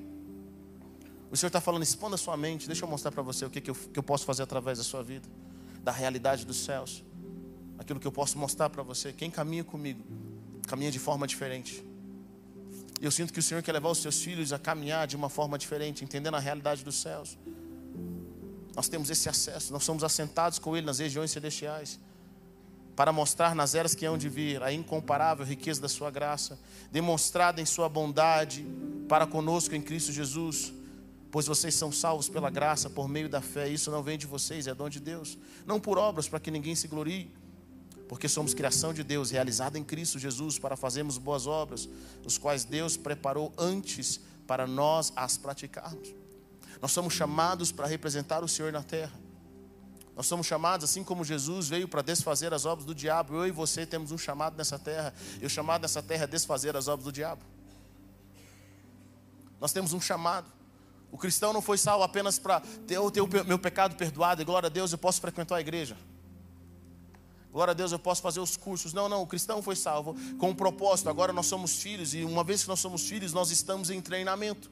O 1.30 1.36
Senhor 1.38 1.48
está 1.48 1.58
falando, 1.58 1.82
exponda 1.82 2.18
sua 2.18 2.36
mente, 2.36 2.66
deixa 2.66 2.84
eu 2.84 2.88
mostrar 2.88 3.10
para 3.10 3.22
você 3.22 3.46
o 3.46 3.48
que, 3.48 3.62
que, 3.62 3.70
eu, 3.70 3.74
que 3.74 3.98
eu 3.98 4.02
posso 4.02 4.26
fazer 4.26 4.42
através 4.42 4.76
da 4.76 4.84
sua 4.84 5.02
vida, 5.02 5.26
da 5.82 5.90
realidade 5.90 6.44
dos 6.44 6.58
céus, 6.58 7.02
aquilo 7.78 7.98
que 7.98 8.06
eu 8.06 8.12
posso 8.12 8.36
mostrar 8.36 8.68
para 8.68 8.82
você. 8.82 9.10
Quem 9.10 9.30
caminha 9.30 9.64
comigo, 9.64 10.04
caminha 10.66 10.90
de 10.90 10.98
forma 10.98 11.26
diferente. 11.26 11.82
E 13.00 13.04
eu 13.06 13.10
sinto 13.10 13.32
que 13.32 13.38
o 13.38 13.42
Senhor 13.42 13.62
quer 13.62 13.72
levar 13.72 13.88
os 13.88 13.98
seus 13.98 14.20
filhos 14.20 14.52
a 14.52 14.58
caminhar 14.58 15.06
de 15.06 15.16
uma 15.16 15.30
forma 15.30 15.56
diferente, 15.56 16.04
entendendo 16.04 16.34
a 16.34 16.40
realidade 16.40 16.84
dos 16.84 16.96
céus. 16.96 17.38
Nós 18.74 18.86
temos 18.86 19.08
esse 19.08 19.30
acesso, 19.30 19.72
nós 19.72 19.82
somos 19.82 20.04
assentados 20.04 20.58
com 20.58 20.76
Ele 20.76 20.84
nas 20.84 20.98
regiões 20.98 21.30
celestiais 21.30 21.98
para 22.96 23.12
mostrar 23.12 23.54
nas 23.54 23.74
eras 23.74 23.94
que 23.94 24.06
hão 24.06 24.16
de 24.16 24.26
vir 24.30 24.62
a 24.62 24.72
incomparável 24.72 25.44
riqueza 25.44 25.82
da 25.82 25.88
sua 25.88 26.10
graça, 26.10 26.58
demonstrada 26.90 27.60
em 27.60 27.66
sua 27.66 27.90
bondade 27.90 28.66
para 29.06 29.26
conosco 29.26 29.74
em 29.74 29.82
Cristo 29.82 30.10
Jesus. 30.10 30.72
Pois 31.30 31.46
vocês 31.46 31.74
são 31.74 31.92
salvos 31.92 32.30
pela 32.30 32.48
graça, 32.48 32.88
por 32.88 33.06
meio 33.06 33.28
da 33.28 33.42
fé. 33.42 33.68
Isso 33.68 33.90
não 33.90 34.02
vem 34.02 34.16
de 34.16 34.26
vocês, 34.26 34.66
é 34.66 34.74
dom 34.74 34.88
de 34.88 34.98
Deus. 34.98 35.36
Não 35.66 35.78
por 35.78 35.98
obras, 35.98 36.26
para 36.26 36.40
que 36.40 36.50
ninguém 36.50 36.74
se 36.74 36.88
glorie. 36.88 37.30
Porque 38.08 38.28
somos 38.28 38.54
criação 38.54 38.94
de 38.94 39.04
Deus, 39.04 39.30
realizada 39.30 39.78
em 39.78 39.84
Cristo 39.84 40.18
Jesus, 40.18 40.58
para 40.58 40.74
fazermos 40.74 41.18
boas 41.18 41.46
obras, 41.46 41.86
os 42.24 42.38
quais 42.38 42.64
Deus 42.64 42.96
preparou 42.96 43.52
antes 43.58 44.20
para 44.46 44.66
nós 44.66 45.12
as 45.14 45.36
praticarmos. 45.36 46.14
Nós 46.80 46.92
somos 46.92 47.12
chamados 47.12 47.70
para 47.70 47.86
representar 47.86 48.42
o 48.42 48.48
Senhor 48.48 48.72
na 48.72 48.82
terra. 48.82 49.25
Nós 50.16 50.26
somos 50.26 50.46
chamados, 50.46 50.82
assim 50.88 51.04
como 51.04 51.22
Jesus 51.22 51.68
veio 51.68 51.86
para 51.86 52.00
desfazer 52.00 52.54
as 52.54 52.64
obras 52.64 52.86
do 52.86 52.94
diabo, 52.94 53.34
eu 53.34 53.46
e 53.46 53.50
você 53.50 53.84
temos 53.84 54.10
um 54.10 54.16
chamado 54.16 54.56
nessa 54.56 54.78
terra, 54.78 55.12
e 55.42 55.44
o 55.44 55.50
chamado 55.50 55.82
nessa 55.82 56.02
terra 56.02 56.24
é 56.24 56.26
desfazer 56.26 56.74
as 56.74 56.88
obras 56.88 57.04
do 57.04 57.12
diabo. 57.12 57.42
Nós 59.60 59.74
temos 59.74 59.92
um 59.92 60.00
chamado. 60.00 60.50
O 61.12 61.18
cristão 61.18 61.52
não 61.52 61.60
foi 61.60 61.76
salvo 61.76 62.02
apenas 62.02 62.38
para 62.38 62.60
ter, 62.60 62.98
ter 63.10 63.20
o 63.20 63.28
meu 63.46 63.58
pecado 63.58 63.94
perdoado, 63.94 64.40
e 64.40 64.44
glória 64.44 64.68
a 64.68 64.70
Deus, 64.70 64.90
eu 64.90 64.98
posso 64.98 65.20
frequentar 65.20 65.56
a 65.56 65.60
igreja. 65.60 65.98
Glória 67.52 67.72
a 67.72 67.74
Deus, 67.74 67.92
eu 67.92 67.98
posso 67.98 68.22
fazer 68.22 68.40
os 68.40 68.56
cursos. 68.56 68.94
Não, 68.94 69.10
não, 69.10 69.20
o 69.22 69.26
cristão 69.26 69.62
foi 69.62 69.76
salvo 69.76 70.14
com 70.38 70.50
um 70.50 70.54
propósito. 70.54 71.10
Agora 71.10 71.32
nós 71.32 71.44
somos 71.44 71.76
filhos, 71.76 72.14
e 72.14 72.24
uma 72.24 72.42
vez 72.42 72.62
que 72.62 72.68
nós 72.68 72.80
somos 72.80 73.06
filhos, 73.06 73.34
nós 73.34 73.50
estamos 73.50 73.90
em 73.90 74.00
treinamento. 74.00 74.70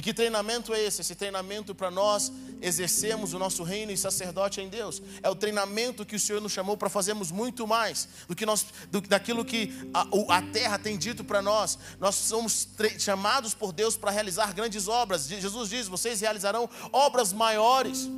E 0.00 0.02
que 0.02 0.14
treinamento 0.14 0.72
é 0.72 0.82
esse? 0.82 1.02
Esse 1.02 1.14
treinamento 1.14 1.74
para 1.74 1.90
nós 1.90 2.32
exercermos 2.62 3.34
o 3.34 3.38
nosso 3.38 3.62
reino 3.62 3.92
e 3.92 3.98
sacerdote 3.98 4.58
em 4.58 4.66
Deus. 4.66 5.02
É 5.22 5.28
o 5.28 5.34
treinamento 5.34 6.06
que 6.06 6.16
o 6.16 6.18
Senhor 6.18 6.40
nos 6.40 6.52
chamou 6.52 6.74
para 6.74 6.88
fazermos 6.88 7.30
muito 7.30 7.66
mais 7.66 8.08
do 8.26 8.34
que 8.34 8.46
nós, 8.46 8.64
do, 8.90 9.02
daquilo 9.02 9.44
que 9.44 9.70
a, 9.92 10.38
a 10.38 10.42
terra 10.54 10.78
tem 10.78 10.96
dito 10.96 11.22
para 11.22 11.42
nós. 11.42 11.78
Nós 11.98 12.14
somos 12.14 12.66
chamados 12.98 13.52
por 13.52 13.74
Deus 13.74 13.94
para 13.94 14.10
realizar 14.10 14.54
grandes 14.54 14.88
obras. 14.88 15.28
Jesus 15.28 15.68
diz: 15.68 15.86
vocês 15.86 16.22
realizarão 16.22 16.66
obras 16.94 17.30
maiores. 17.30 18.08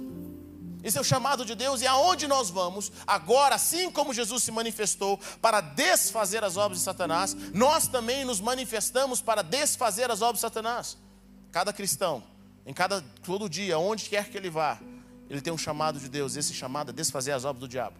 Esse 0.84 0.98
é 0.98 1.00
o 1.00 1.04
chamado 1.04 1.44
de 1.44 1.56
Deus 1.56 1.82
e 1.82 1.86
aonde 1.88 2.28
nós 2.28 2.48
vamos, 2.48 2.92
agora, 3.04 3.56
assim 3.56 3.90
como 3.90 4.14
Jesus 4.14 4.44
se 4.44 4.52
manifestou 4.52 5.18
para 5.40 5.60
desfazer 5.60 6.44
as 6.44 6.56
obras 6.56 6.78
de 6.78 6.84
Satanás, 6.84 7.34
nós 7.52 7.88
também 7.88 8.24
nos 8.24 8.40
manifestamos 8.40 9.20
para 9.20 9.42
desfazer 9.42 10.12
as 10.12 10.22
obras 10.22 10.36
de 10.36 10.42
Satanás. 10.42 10.96
Cada 11.52 11.72
cristão, 11.72 12.24
em 12.66 12.74
cada 12.74 13.00
todo 13.22 13.48
dia, 13.48 13.78
onde 13.78 14.08
quer 14.08 14.28
que 14.28 14.36
ele 14.36 14.50
vá, 14.50 14.80
ele 15.30 15.40
tem 15.40 15.52
um 15.52 15.58
chamado 15.58 16.00
de 16.00 16.08
Deus. 16.08 16.34
Esse 16.34 16.52
chamado 16.52 16.90
é 16.90 16.92
desfazer 16.92 17.30
as 17.30 17.44
obras 17.44 17.60
do 17.60 17.68
diabo. 17.68 17.96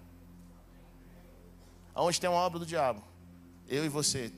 Aonde 1.94 2.20
tem 2.20 2.28
uma 2.28 2.40
obra 2.40 2.58
do 2.58 2.66
diabo, 2.66 3.02
eu 3.68 3.84
e 3.84 3.88
você, 3.88 4.32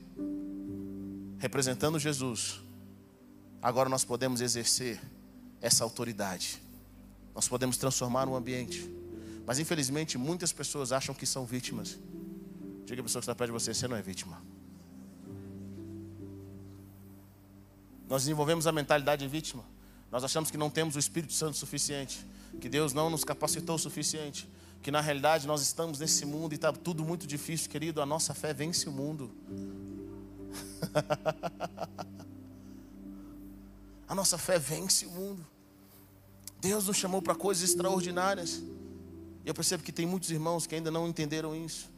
representando 1.39 1.97
Jesus, 1.97 2.59
agora 3.61 3.89
nós 3.89 4.03
podemos 4.03 4.41
exercer 4.41 5.01
essa 5.59 5.83
autoridade 5.83 6.61
nós 7.35 7.49
podemos 7.49 7.75
transformar 7.75 8.29
um 8.29 8.35
ambiente. 8.35 8.89
Mas 9.45 9.59
infelizmente 9.59 10.17
muitas 10.17 10.53
pessoas 10.53 10.93
acham 10.93 11.13
que 11.13 11.25
são 11.25 11.45
vítimas. 11.45 11.99
Diga 12.85 13.01
a 13.01 13.03
pessoa 13.03 13.19
que 13.19 13.25
está 13.25 13.35
perto 13.35 13.49
de 13.49 13.53
você, 13.53 13.73
você 13.73 13.87
não 13.87 13.97
é 13.97 14.01
vítima. 14.01 14.41
Nós 18.09 18.23
desenvolvemos 18.23 18.67
a 18.67 18.71
mentalidade 18.71 19.23
de 19.23 19.27
vítima. 19.27 19.63
Nós 20.11 20.23
achamos 20.23 20.51
que 20.51 20.57
não 20.57 20.69
temos 20.69 20.95
o 20.95 20.99
Espírito 20.99 21.33
Santo 21.33 21.57
suficiente, 21.57 22.25
que 22.61 22.69
Deus 22.69 22.93
não 22.93 23.09
nos 23.09 23.23
capacitou 23.23 23.75
o 23.75 23.79
suficiente, 23.79 24.47
que 24.81 24.91
na 24.91 25.01
realidade 25.01 25.47
nós 25.47 25.61
estamos 25.61 25.99
nesse 25.99 26.25
mundo 26.25 26.53
e 26.53 26.55
está 26.55 26.71
tudo 26.71 27.03
muito 27.03 27.25
difícil, 27.25 27.69
querido. 27.69 28.01
A 28.01 28.05
nossa 28.05 28.33
fé 28.33 28.53
vence 28.53 28.87
o 28.87 28.91
mundo. 28.91 29.31
a 34.07 34.13
nossa 34.13 34.37
fé 34.37 34.59
vence 34.59 35.07
o 35.07 35.11
mundo. 35.11 35.45
Deus 36.61 36.87
nos 36.87 36.97
chamou 36.97 37.21
para 37.21 37.35
coisas 37.35 37.69
extraordinárias. 37.69 38.61
Eu 39.43 39.53
percebo 39.53 39.83
que 39.83 39.91
tem 39.91 40.05
muitos 40.05 40.31
irmãos 40.31 40.65
que 40.65 40.75
ainda 40.75 40.91
não 40.91 41.07
entenderam 41.07 41.55
isso. 41.55 41.89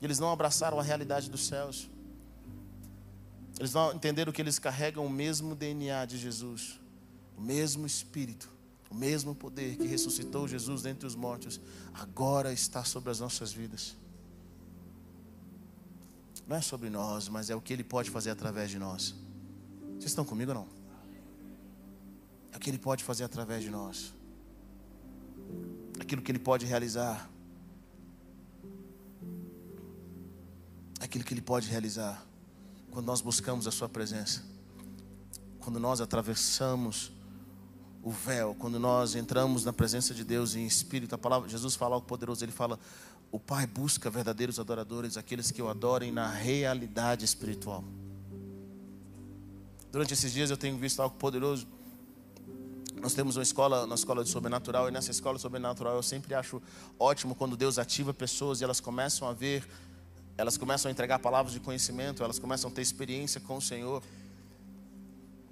E 0.00 0.04
eles 0.04 0.18
não 0.18 0.32
abraçaram 0.32 0.80
a 0.80 0.82
realidade 0.82 1.30
dos 1.30 1.46
céus. 1.46 1.88
Eles 3.60 3.74
não 3.74 3.92
entenderam 3.92 4.32
que 4.32 4.40
eles 4.40 4.58
carregam 4.58 5.04
o 5.04 5.10
mesmo 5.10 5.54
DNA 5.54 6.06
de 6.06 6.16
Jesus, 6.16 6.80
o 7.36 7.42
mesmo 7.42 7.86
Espírito, 7.86 8.50
o 8.90 8.94
mesmo 8.94 9.34
poder 9.34 9.76
que 9.76 9.86
ressuscitou 9.86 10.48
Jesus 10.48 10.80
dentre 10.80 11.06
os 11.06 11.14
mortos, 11.14 11.60
agora 11.92 12.54
está 12.54 12.82
sobre 12.84 13.10
as 13.10 13.20
nossas 13.20 13.52
vidas. 13.52 13.94
Não 16.48 16.56
é 16.56 16.62
sobre 16.62 16.88
nós, 16.88 17.28
mas 17.28 17.50
é 17.50 17.54
o 17.54 17.60
que 17.60 17.74
Ele 17.74 17.84
pode 17.84 18.08
fazer 18.08 18.30
através 18.30 18.70
de 18.70 18.78
nós. 18.78 19.14
Vocês 19.90 20.06
estão 20.06 20.24
comigo 20.24 20.52
ou 20.52 20.54
não? 20.54 20.68
É 22.52 22.56
o 22.56 22.60
que 22.60 22.70
Ele 22.70 22.78
pode 22.78 23.04
fazer 23.04 23.24
através 23.24 23.62
de 23.62 23.68
nós, 23.68 24.14
aquilo 26.00 26.22
que 26.22 26.32
Ele 26.32 26.38
pode 26.38 26.64
realizar, 26.64 27.30
aquilo 30.98 31.22
que 31.22 31.34
Ele 31.34 31.42
pode 31.42 31.68
realizar 31.68 32.29
quando 32.90 33.06
nós 33.06 33.20
buscamos 33.20 33.66
a 33.66 33.70
Sua 33.70 33.88
presença, 33.88 34.42
quando 35.60 35.78
nós 35.78 36.00
atravessamos 36.00 37.12
o 38.02 38.10
véu, 38.10 38.56
quando 38.58 38.78
nós 38.78 39.14
entramos 39.14 39.64
na 39.64 39.72
presença 39.72 40.14
de 40.14 40.24
Deus 40.24 40.54
em 40.54 40.66
espírito, 40.66 41.14
a 41.14 41.18
palavra 41.18 41.48
Jesus 41.48 41.74
fala 41.74 41.94
algo 41.94 42.06
poderoso, 42.06 42.44
ele 42.44 42.52
fala: 42.52 42.78
"O 43.30 43.38
Pai 43.38 43.66
busca 43.66 44.08
verdadeiros 44.10 44.58
adoradores, 44.58 45.16
aqueles 45.16 45.50
que 45.50 45.60
o 45.60 45.68
adorem 45.68 46.10
na 46.10 46.28
realidade 46.28 47.24
espiritual". 47.24 47.84
Durante 49.92 50.14
esses 50.14 50.32
dias 50.32 50.50
eu 50.50 50.56
tenho 50.56 50.78
visto 50.78 51.00
algo 51.00 51.16
poderoso. 51.16 51.66
Nós 53.00 53.14
temos 53.14 53.36
uma 53.36 53.42
escola, 53.42 53.84
uma 53.84 53.94
escola 53.94 54.22
de 54.22 54.30
sobrenatural, 54.30 54.88
e 54.88 54.90
nessa 54.90 55.10
escola 55.10 55.38
sobrenatural 55.38 55.96
eu 55.96 56.02
sempre 56.02 56.34
acho 56.34 56.62
ótimo 56.98 57.34
quando 57.34 57.56
Deus 57.56 57.78
ativa 57.78 58.12
pessoas 58.12 58.60
e 58.60 58.64
elas 58.64 58.78
começam 58.78 59.26
a 59.26 59.32
ver, 59.32 59.66
elas 60.36 60.56
começam 60.56 60.88
a 60.88 60.92
entregar 60.92 61.18
palavras 61.18 61.52
de 61.52 61.60
conhecimento, 61.60 62.22
elas 62.22 62.38
começam 62.38 62.70
a 62.70 62.72
ter 62.72 62.80
experiência 62.80 63.40
com 63.40 63.56
o 63.56 63.62
Senhor. 63.62 64.02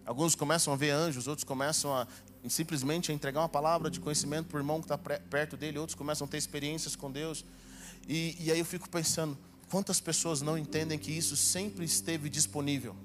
Alguns 0.07 0.35
começam 0.35 0.73
a 0.73 0.77
ver 0.77 0.91
anjos, 0.91 1.27
outros 1.27 1.45
começam 1.45 1.95
a 1.95 2.07
simplesmente 2.49 3.13
a 3.13 3.15
entregar 3.15 3.41
uma 3.41 3.49
palavra 3.49 3.91
de 3.91 4.01
conhecimento 4.01 4.47
para 4.47 4.57
o 4.57 4.61
irmão 4.61 4.81
que 4.81 4.87
está 4.87 4.97
perto 4.97 5.57
dele, 5.57 5.79
outros 5.79 5.95
começam 5.95 6.27
a 6.27 6.31
ter 6.31 6.39
experiências 6.39 6.97
com 6.97 7.11
Deus. 7.11 7.45
E, 8.09 8.37
e 8.41 8.51
aí 8.51 8.59
eu 8.59 8.65
fico 8.65 8.89
pensando, 8.89 9.37
quantas 9.69 10.01
pessoas 10.01 10.41
não 10.41 10.57
entendem 10.57 10.99
que 10.99 11.13
isso 11.13 11.37
sempre 11.37 11.85
esteve 11.85 12.31
disponível? 12.31 12.97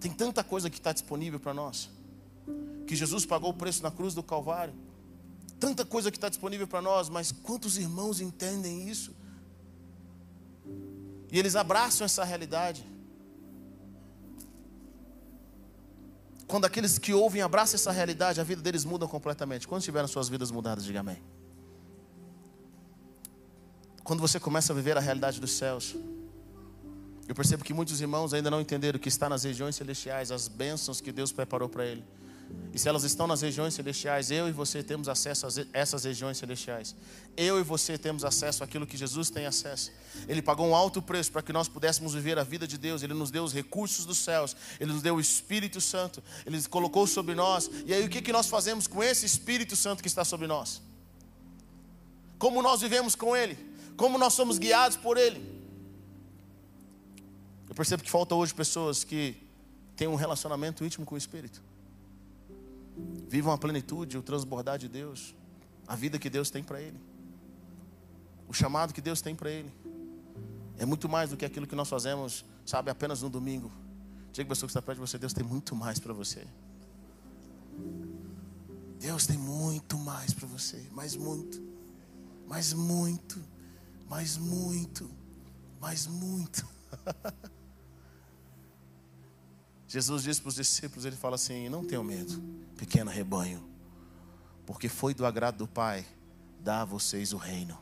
Tem 0.00 0.10
tanta 0.10 0.42
coisa 0.42 0.68
que 0.68 0.78
está 0.78 0.92
disponível 0.92 1.38
para 1.38 1.54
nós 1.54 1.88
que 2.86 2.94
Jesus 2.94 3.26
pagou 3.26 3.50
o 3.50 3.54
preço 3.54 3.82
na 3.82 3.90
cruz 3.90 4.14
do 4.14 4.22
Calvário. 4.22 4.72
Tanta 5.58 5.84
coisa 5.84 6.10
que 6.10 6.16
está 6.16 6.28
disponível 6.28 6.66
para 6.66 6.80
nós, 6.80 7.08
mas 7.08 7.32
quantos 7.32 7.76
irmãos 7.76 8.20
entendem 8.20 8.88
isso? 8.88 9.14
E 11.30 11.38
eles 11.38 11.56
abraçam 11.56 12.04
essa 12.04 12.24
realidade. 12.24 12.86
Quando 16.46 16.64
aqueles 16.64 16.98
que 16.98 17.12
ouvem 17.12 17.42
abraçam 17.42 17.74
essa 17.74 17.90
realidade, 17.90 18.40
a 18.40 18.44
vida 18.44 18.62
deles 18.62 18.84
muda 18.84 19.06
completamente. 19.06 19.66
Quando 19.66 19.82
tiveram 19.82 20.06
suas 20.06 20.28
vidas 20.28 20.50
mudadas, 20.50 20.84
diga 20.84 21.00
amém. 21.00 21.20
Quando 24.04 24.20
você 24.20 24.38
começa 24.38 24.72
a 24.72 24.76
viver 24.76 24.96
a 24.96 25.00
realidade 25.00 25.40
dos 25.40 25.50
céus, 25.52 25.96
eu 27.26 27.34
percebo 27.34 27.64
que 27.64 27.74
muitos 27.74 28.00
irmãos 28.00 28.32
ainda 28.32 28.48
não 28.48 28.60
entenderam 28.60 29.00
que 29.00 29.08
está 29.08 29.28
nas 29.28 29.42
regiões 29.42 29.74
celestiais, 29.74 30.30
as 30.30 30.46
bênçãos 30.46 31.00
que 31.00 31.10
Deus 31.10 31.32
preparou 31.32 31.68
para 31.68 31.84
ele. 31.84 32.04
E 32.76 32.78
se 32.78 32.90
elas 32.90 33.04
estão 33.04 33.26
nas 33.26 33.40
regiões 33.40 33.72
celestiais, 33.72 34.30
eu 34.30 34.46
e 34.48 34.52
você 34.52 34.82
temos 34.82 35.08
acesso 35.08 35.46
a 35.46 35.50
essas 35.72 36.04
regiões 36.04 36.36
celestiais. 36.36 36.94
Eu 37.34 37.58
e 37.58 37.62
você 37.62 37.96
temos 37.96 38.22
acesso 38.22 38.62
àquilo 38.62 38.86
que 38.86 38.98
Jesus 38.98 39.30
tem 39.30 39.46
acesso. 39.46 39.90
Ele 40.28 40.42
pagou 40.42 40.66
um 40.66 40.76
alto 40.76 41.00
preço 41.00 41.32
para 41.32 41.40
que 41.40 41.54
nós 41.54 41.68
pudéssemos 41.68 42.12
viver 42.12 42.38
a 42.38 42.44
vida 42.44 42.66
de 42.66 42.76
Deus. 42.76 43.02
Ele 43.02 43.14
nos 43.14 43.30
deu 43.30 43.44
os 43.44 43.54
recursos 43.54 44.04
dos 44.04 44.18
céus. 44.18 44.54
Ele 44.78 44.92
nos 44.92 45.00
deu 45.00 45.14
o 45.14 45.20
Espírito 45.20 45.80
Santo. 45.80 46.22
Ele 46.44 46.62
colocou 46.64 47.06
sobre 47.06 47.34
nós. 47.34 47.70
E 47.86 47.94
aí 47.94 48.04
o 48.04 48.10
que, 48.10 48.30
nós 48.30 48.46
fazemos 48.46 48.86
com 48.86 49.02
esse 49.02 49.24
Espírito 49.24 49.74
Santo 49.74 50.02
que 50.02 50.08
está 50.08 50.22
sobre 50.22 50.46
nós? 50.46 50.82
Como 52.38 52.60
nós 52.60 52.82
vivemos 52.82 53.14
com 53.14 53.34
Ele? 53.34 53.56
Como 53.96 54.18
nós 54.18 54.34
somos 54.34 54.58
guiados 54.58 54.98
por 54.98 55.16
Ele? 55.16 55.40
Eu 57.70 57.74
percebo 57.74 58.02
que 58.02 58.10
falta 58.10 58.34
hoje 58.34 58.52
pessoas 58.52 59.02
que 59.02 59.34
têm 59.96 60.06
um 60.08 60.14
relacionamento 60.14 60.84
íntimo 60.84 61.06
com 61.06 61.14
o 61.14 61.18
Espírito. 61.18 61.62
Vivam 63.28 63.52
a 63.52 63.58
plenitude, 63.58 64.16
o 64.16 64.22
transbordar 64.22 64.78
de 64.78 64.88
Deus, 64.88 65.34
a 65.86 65.94
vida 65.94 66.18
que 66.18 66.30
Deus 66.30 66.50
tem 66.50 66.62
para 66.62 66.80
ele, 66.80 66.98
o 68.48 68.52
chamado 68.52 68.94
que 68.94 69.00
Deus 69.00 69.20
tem 69.20 69.34
para 69.34 69.50
ele. 69.50 69.72
É 70.78 70.84
muito 70.84 71.08
mais 71.08 71.30
do 71.30 71.36
que 71.36 71.44
aquilo 71.44 71.66
que 71.66 71.74
nós 71.74 71.88
fazemos, 71.88 72.44
sabe, 72.64 72.90
apenas 72.90 73.22
no 73.22 73.30
domingo. 73.30 73.70
Diga 74.32 74.46
para 74.46 74.54
pessoa 74.54 74.68
que 74.68 74.72
está 74.72 74.82
perto 74.82 74.98
de 74.98 75.06
você, 75.06 75.18
Deus 75.18 75.32
tem 75.32 75.44
muito 75.44 75.74
mais 75.74 75.98
para 75.98 76.12
você. 76.12 76.46
Deus 78.98 79.26
tem 79.26 79.38
muito 79.38 79.98
mais 79.98 80.32
para 80.32 80.46
você, 80.46 80.82
mais 80.92 81.16
muito, 81.16 81.62
mais 82.46 82.72
muito, 82.72 83.42
mais 84.08 84.36
muito, 84.36 85.10
mais 85.80 86.06
muito. 86.06 86.66
Jesus 89.88 90.22
disse 90.22 90.40
para 90.40 90.48
os 90.48 90.54
discípulos, 90.54 91.04
ele 91.04 91.16
fala 91.16 91.36
assim: 91.36 91.68
"Não 91.68 91.84
tenham 91.84 92.02
medo, 92.02 92.42
pequeno 92.76 93.10
rebanho, 93.10 93.64
porque 94.64 94.88
foi 94.88 95.14
do 95.14 95.24
agrado 95.24 95.58
do 95.58 95.68
Pai 95.68 96.04
dar 96.60 96.82
a 96.82 96.84
vocês 96.84 97.32
o 97.32 97.36
reino." 97.36 97.78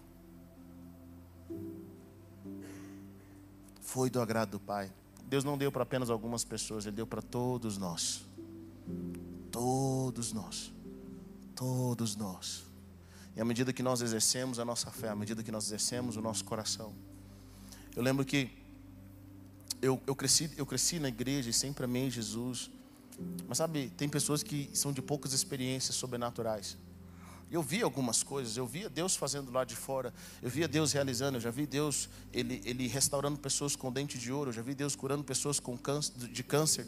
Foi 3.81 4.11
do 4.11 4.21
agrado 4.21 4.51
do 4.51 4.61
Pai. 4.61 4.93
Deus 5.27 5.45
não 5.45 5.57
deu 5.57 5.71
para 5.71 5.85
apenas 5.85 6.11
algumas 6.11 6.45
pessoas, 6.45 6.85
ele 6.85 6.97
deu 6.97 7.07
para 7.07 7.23
todos 7.23 7.79
nós. 7.79 8.25
Todos 9.51 10.33
nós. 10.33 10.73
Todos 11.55 12.17
nós. 12.17 12.65
E 13.37 13.41
à 13.41 13.45
medida 13.45 13.73
que 13.73 13.83
nós 13.83 14.01
exercemos 14.01 14.59
a 14.59 14.65
nossa 14.65 14.91
fé, 14.91 15.09
à 15.09 15.15
medida 15.15 15.43
que 15.43 15.53
nós 15.53 15.67
exercemos 15.67 16.17
o 16.17 16.21
nosso 16.21 16.45
coração. 16.45 16.93
Eu 17.95 18.03
lembro 18.03 18.25
que 18.25 18.64
eu, 19.85 20.01
eu, 20.07 20.17
cresci, 20.17 20.51
eu 20.57 20.65
cresci 20.65 20.99
na 20.99 21.09
igreja 21.09 21.51
e 21.51 21.53
sempre 21.53 21.85
amei 21.85 22.11
Jesus. 22.11 22.71
Mas 23.47 23.59
sabe, 23.59 23.93
tem 23.97 24.09
pessoas 24.09 24.43
que 24.43 24.71
são 24.73 24.93
de 24.93 25.03
poucas 25.03 25.33
experiências 25.33 25.95
sobrenaturais. 25.95 26.77
Eu 27.51 27.63
vi 27.63 27.83
algumas 27.83 28.23
coisas, 28.23 28.57
eu 28.57 28.67
via 28.67 28.89
Deus 28.89 29.15
fazendo 29.15 29.53
lá 29.53 29.63
de 29.63 29.77
fora, 29.77 30.13
eu 30.43 30.49
via 30.51 30.67
Deus 30.67 30.93
realizando, 30.93 31.37
eu 31.37 31.41
já 31.41 31.51
vi 31.51 31.67
Deus 31.67 32.09
ele, 32.33 32.61
ele 32.65 32.89
restaurando 32.89 33.39
pessoas 33.39 33.77
com 33.77 33.93
dente 33.93 34.19
de 34.19 34.33
ouro, 34.33 34.49
eu 34.49 34.55
já 34.55 34.63
vi 34.63 34.75
Deus 34.75 34.97
curando 34.97 35.23
pessoas 35.23 35.61
com 35.61 35.77
câncer, 35.77 36.13
de 36.17 36.43
câncer. 36.43 36.87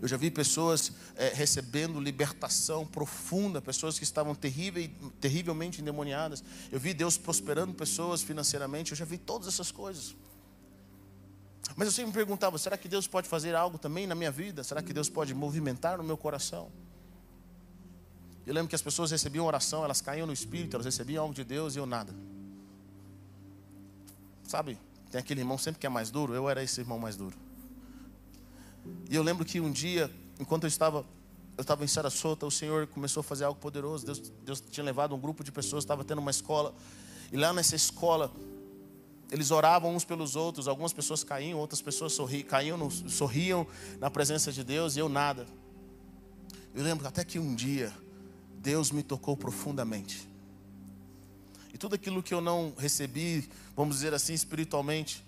Eu 0.00 0.06
já 0.06 0.18
vi 0.18 0.30
pessoas 0.30 0.92
é, 1.16 1.30
recebendo 1.30 1.98
libertação 1.98 2.86
profunda, 2.86 3.60
pessoas 3.60 3.98
que 3.98 4.04
estavam 4.04 4.34
terrível, 4.34 4.88
terrivelmente 5.18 5.80
endemoniadas. 5.80 6.44
Eu 6.70 6.78
vi 6.78 6.92
Deus 6.92 7.16
prosperando 7.16 7.72
pessoas 7.72 8.22
financeiramente. 8.22 8.92
Eu 8.92 8.96
já 8.98 9.06
vi 9.06 9.16
todas 9.16 9.48
essas 9.48 9.72
coisas. 9.72 10.14
Mas 11.76 11.86
eu 11.88 11.92
sempre 11.92 12.08
me 12.08 12.12
perguntava: 12.12 12.56
será 12.58 12.76
que 12.76 12.88
Deus 12.88 13.06
pode 13.06 13.28
fazer 13.28 13.54
algo 13.54 13.78
também 13.78 14.06
na 14.06 14.14
minha 14.14 14.30
vida? 14.30 14.62
Será 14.62 14.82
que 14.82 14.92
Deus 14.92 15.08
pode 15.08 15.34
movimentar 15.34 15.98
no 15.98 16.04
meu 16.04 16.16
coração? 16.16 16.70
Eu 18.46 18.52
lembro 18.52 18.68
que 18.68 18.74
as 18.74 18.82
pessoas 18.82 19.10
recebiam 19.10 19.46
oração, 19.46 19.84
elas 19.84 20.00
caíam 20.00 20.26
no 20.26 20.32
espírito, 20.32 20.76
elas 20.76 20.84
recebiam 20.84 21.22
algo 21.22 21.34
de 21.34 21.44
Deus 21.44 21.76
e 21.76 21.78
eu 21.78 21.86
nada. 21.86 22.14
Sabe, 24.46 24.78
tem 25.10 25.18
aquele 25.18 25.40
irmão 25.40 25.56
sempre 25.56 25.80
que 25.80 25.86
é 25.86 25.88
mais 25.88 26.10
duro, 26.10 26.34
eu 26.34 26.48
era 26.48 26.62
esse 26.62 26.80
irmão 26.80 26.98
mais 26.98 27.16
duro. 27.16 27.36
E 29.08 29.16
eu 29.16 29.22
lembro 29.22 29.44
que 29.44 29.60
um 29.60 29.72
dia, 29.72 30.10
enquanto 30.38 30.64
eu 30.64 30.68
estava 30.68 31.06
eu 31.56 31.62
estava 31.62 31.84
em 31.84 31.86
Sarasota, 31.86 32.44
o 32.44 32.50
Senhor 32.50 32.88
começou 32.88 33.20
a 33.20 33.24
fazer 33.24 33.44
algo 33.44 33.60
poderoso. 33.60 34.04
Deus, 34.04 34.18
Deus 34.44 34.60
tinha 34.60 34.84
levado 34.84 35.14
um 35.14 35.20
grupo 35.20 35.44
de 35.44 35.52
pessoas, 35.52 35.84
estava 35.84 36.04
tendo 36.04 36.18
uma 36.18 36.30
escola. 36.30 36.74
E 37.32 37.36
lá 37.36 37.52
nessa 37.52 37.76
escola, 37.76 38.32
eles 39.30 39.50
oravam 39.50 39.94
uns 39.94 40.04
pelos 40.04 40.36
outros. 40.36 40.68
Algumas 40.68 40.92
pessoas 40.92 41.24
caíam, 41.24 41.58
outras 41.58 41.80
pessoas 41.80 42.12
sorriam, 42.12 42.44
caíam, 42.44 42.90
sorriam 42.90 43.66
na 43.98 44.10
presença 44.10 44.52
de 44.52 44.62
Deus 44.62 44.96
e 44.96 45.00
eu 45.00 45.08
nada. 45.08 45.46
Eu 46.74 46.82
lembro 46.82 47.06
até 47.06 47.24
que 47.24 47.38
um 47.38 47.54
dia, 47.54 47.92
Deus 48.58 48.90
me 48.90 49.02
tocou 49.02 49.36
profundamente. 49.36 50.28
E 51.72 51.78
tudo 51.78 51.94
aquilo 51.94 52.22
que 52.22 52.32
eu 52.32 52.40
não 52.40 52.72
recebi, 52.76 53.48
vamos 53.76 53.96
dizer 53.96 54.14
assim, 54.14 54.32
espiritualmente, 54.32 55.24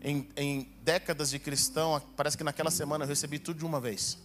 em, 0.00 0.28
em 0.36 0.68
décadas 0.82 1.30
de 1.30 1.38
cristão, 1.38 2.00
parece 2.16 2.36
que 2.36 2.44
naquela 2.44 2.70
semana 2.70 3.04
eu 3.04 3.08
recebi 3.08 3.38
tudo 3.38 3.58
de 3.58 3.64
uma 3.64 3.80
vez. 3.80 4.18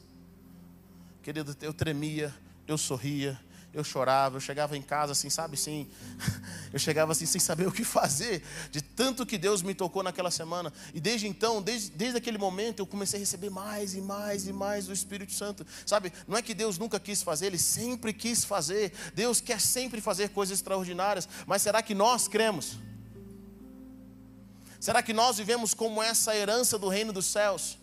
Querido, 1.23 1.55
eu 1.61 1.73
tremia, 1.73 2.33
eu 2.67 2.77
sorria, 2.77 3.39
eu 3.71 3.83
chorava, 3.83 4.37
eu 4.37 4.41
chegava 4.41 4.75
em 4.75 4.81
casa 4.81 5.11
assim, 5.11 5.29
sabe, 5.29 5.53
assim, 5.53 5.87
eu 6.73 6.79
chegava 6.79 7.11
assim 7.11 7.25
sem 7.25 7.39
saber 7.39 7.67
o 7.67 7.71
que 7.71 7.83
fazer, 7.83 8.43
de 8.71 8.81
tanto 8.81 9.25
que 9.25 9.37
Deus 9.37 9.61
me 9.61 9.75
tocou 9.75 10.01
naquela 10.01 10.31
semana. 10.31 10.73
E 10.93 10.99
desde 10.99 11.27
então, 11.27 11.61
desde, 11.61 11.91
desde 11.91 12.17
aquele 12.17 12.37
momento, 12.37 12.79
eu 12.79 12.87
comecei 12.87 13.19
a 13.19 13.21
receber 13.21 13.49
mais 13.49 13.93
e 13.93 14.01
mais 14.01 14.47
e 14.47 14.53
mais 14.53 14.87
do 14.87 14.93
Espírito 14.93 15.33
Santo. 15.33 15.65
Sabe, 15.85 16.11
não 16.27 16.35
é 16.35 16.41
que 16.41 16.53
Deus 16.53 16.77
nunca 16.77 16.99
quis 16.99 17.21
fazer, 17.21 17.47
Ele 17.47 17.59
sempre 17.59 18.11
quis 18.11 18.43
fazer. 18.43 18.91
Deus 19.13 19.39
quer 19.39 19.61
sempre 19.61 20.01
fazer 20.01 20.29
coisas 20.29 20.57
extraordinárias, 20.57 21.29
mas 21.45 21.61
será 21.61 21.81
que 21.83 21.93
nós 21.93 22.27
cremos? 22.27 22.77
Será 24.79 25.03
que 25.03 25.13
nós 25.13 25.37
vivemos 25.37 25.73
como 25.73 26.01
essa 26.01 26.35
herança 26.35 26.79
do 26.79 26.87
reino 26.87 27.13
dos 27.13 27.25
céus? 27.25 27.77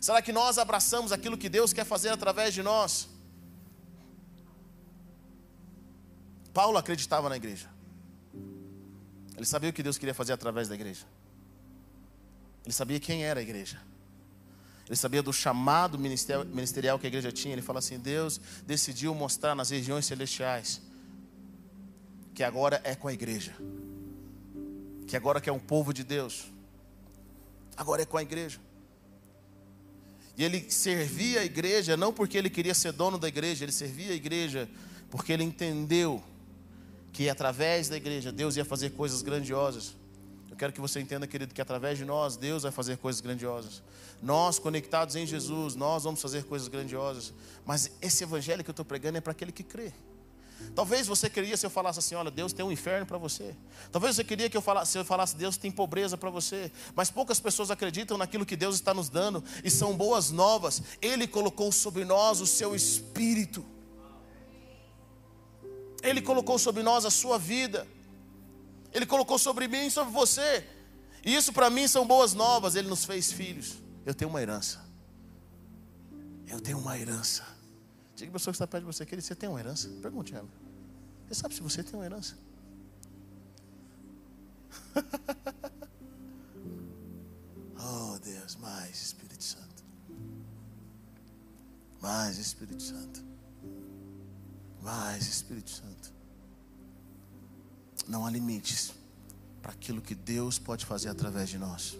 Será 0.00 0.22
que 0.22 0.30
nós 0.30 0.58
abraçamos 0.58 1.10
aquilo 1.10 1.36
que 1.36 1.48
Deus 1.48 1.72
quer 1.72 1.84
fazer 1.84 2.10
através 2.10 2.54
de 2.54 2.62
nós? 2.62 3.08
Paulo 6.52 6.78
acreditava 6.78 7.28
na 7.28 7.36
igreja. 7.36 7.68
Ele 9.36 9.46
sabia 9.46 9.70
o 9.70 9.72
que 9.72 9.82
Deus 9.82 9.98
queria 9.98 10.14
fazer 10.14 10.32
através 10.32 10.68
da 10.68 10.74
igreja. 10.74 11.06
Ele 12.64 12.72
sabia 12.72 12.98
quem 12.98 13.24
era 13.24 13.40
a 13.40 13.42
igreja. 13.42 13.80
Ele 14.86 14.96
sabia 14.96 15.22
do 15.22 15.32
chamado 15.32 15.98
ministerial 15.98 16.98
que 16.98 17.06
a 17.06 17.08
igreja 17.08 17.30
tinha. 17.30 17.54
Ele 17.54 17.62
fala 17.62 17.78
assim: 17.78 17.98
Deus 17.98 18.40
decidiu 18.66 19.14
mostrar 19.14 19.54
nas 19.54 19.70
regiões 19.70 20.06
celestiais 20.06 20.80
que 22.34 22.42
agora 22.42 22.80
é 22.84 22.94
com 22.94 23.08
a 23.08 23.12
igreja 23.12 23.54
que 25.08 25.16
agora 25.16 25.40
que 25.40 25.48
é 25.48 25.52
um 25.52 25.58
povo 25.58 25.92
de 25.92 26.04
Deus, 26.04 26.52
agora 27.74 28.02
é 28.02 28.04
com 28.04 28.18
a 28.18 28.22
igreja. 28.22 28.60
E 30.36 30.44
ele 30.44 30.70
servia 30.70 31.40
a 31.40 31.44
igreja 31.44 31.96
não 31.96 32.12
porque 32.12 32.36
ele 32.36 32.50
queria 32.50 32.74
ser 32.74 32.92
dono 32.92 33.18
da 33.18 33.26
igreja, 33.26 33.64
ele 33.64 33.72
servia 33.72 34.12
a 34.12 34.14
igreja 34.14 34.68
porque 35.10 35.32
ele 35.32 35.42
entendeu 35.42 36.22
que 37.12 37.28
através 37.28 37.88
da 37.88 37.96
igreja 37.96 38.30
Deus 38.30 38.56
ia 38.56 38.64
fazer 38.64 38.90
coisas 38.90 39.22
grandiosas. 39.22 39.94
Eu 40.50 40.56
quero 40.56 40.72
que 40.72 40.80
você 40.80 41.00
entenda, 41.00 41.26
querido, 41.26 41.54
que 41.54 41.60
através 41.60 41.98
de 41.98 42.04
nós 42.04 42.36
Deus 42.36 42.62
vai 42.62 42.72
fazer 42.72 42.96
coisas 42.96 43.20
grandiosas. 43.20 43.82
Nós, 44.22 44.58
conectados 44.58 45.14
em 45.14 45.26
Jesus, 45.26 45.74
nós 45.74 46.04
vamos 46.04 46.20
fazer 46.20 46.44
coisas 46.44 46.66
grandiosas. 46.68 47.32
Mas 47.64 47.92
esse 48.02 48.24
evangelho 48.24 48.64
que 48.64 48.70
eu 48.70 48.72
estou 48.72 48.84
pregando 48.84 49.18
é 49.18 49.20
para 49.20 49.32
aquele 49.32 49.52
que 49.52 49.62
crê. 49.62 49.92
Talvez 50.74 51.06
você 51.06 51.30
queria 51.30 51.56
se 51.56 51.64
eu 51.64 51.70
falasse 51.70 52.00
assim, 52.00 52.14
olha, 52.14 52.30
Deus 52.30 52.52
tem 52.52 52.64
um 52.64 52.72
inferno 52.72 53.06
para 53.06 53.18
você. 53.18 53.54
Talvez 53.92 54.16
você 54.16 54.24
queria 54.24 54.50
que 54.50 54.56
eu 54.56 54.60
falasse, 54.60 54.92
se 54.92 54.98
eu 54.98 55.04
falasse, 55.04 55.36
Deus 55.36 55.56
tem 55.56 55.70
pobreza 55.70 56.16
para 56.16 56.30
você. 56.30 56.70
Mas 56.94 57.10
poucas 57.10 57.38
pessoas 57.38 57.70
acreditam 57.70 58.18
naquilo 58.18 58.44
que 58.44 58.56
Deus 58.56 58.74
está 58.74 58.92
nos 58.92 59.08
dando 59.08 59.42
e 59.62 59.70
são 59.70 59.96
boas 59.96 60.30
novas. 60.30 60.82
Ele 61.00 61.26
colocou 61.26 61.70
sobre 61.70 62.04
nós 62.04 62.40
o 62.40 62.46
seu 62.46 62.74
espírito. 62.74 63.64
Ele 66.02 66.22
colocou 66.22 66.58
sobre 66.58 66.82
nós 66.82 67.04
a 67.04 67.10
sua 67.10 67.38
vida. 67.38 67.86
Ele 68.92 69.06
colocou 69.06 69.38
sobre 69.38 69.68
mim 69.68 69.86
e 69.86 69.90
sobre 69.90 70.12
você. 70.12 70.66
E 71.24 71.34
isso 71.34 71.52
para 71.52 71.68
mim 71.68 71.88
são 71.88 72.06
boas 72.06 72.34
novas. 72.34 72.74
Ele 72.74 72.88
nos 72.88 73.04
fez 73.04 73.30
filhos. 73.32 73.76
Eu 74.06 74.14
tenho 74.14 74.30
uma 74.30 74.40
herança. 74.40 74.82
Eu 76.46 76.60
tenho 76.60 76.78
uma 76.78 76.98
herança. 76.98 77.44
Diga 78.16 78.30
a 78.30 78.32
pessoa 78.32 78.52
que 78.52 78.56
está 78.56 78.66
perto 78.66 78.84
de 78.84 78.92
você, 78.92 79.04
querido, 79.04 79.26
você 79.26 79.34
tem 79.34 79.48
uma 79.48 79.60
herança? 79.60 79.88
Pergunte 80.00 80.34
a 80.34 80.38
ela. 80.38 80.48
Você 81.26 81.34
sabe 81.34 81.54
se 81.54 81.60
você 81.60 81.84
tem 81.84 81.94
uma 81.94 82.06
herança? 82.06 82.38
oh 87.78 88.18
Deus, 88.18 88.56
mais 88.56 89.02
Espírito 89.02 89.44
Santo. 89.44 89.84
Mais 92.00 92.38
Espírito 92.38 92.82
Santo. 92.82 93.22
Mais 94.82 95.26
Espírito 95.26 95.70
Santo. 95.70 96.12
Não 98.06 98.24
há 98.24 98.30
limites 98.30 98.92
para 99.60 99.72
aquilo 99.72 100.00
que 100.00 100.14
Deus 100.14 100.58
pode 100.58 100.86
fazer 100.86 101.08
através 101.08 101.48
de 101.48 101.58
nós. 101.58 101.96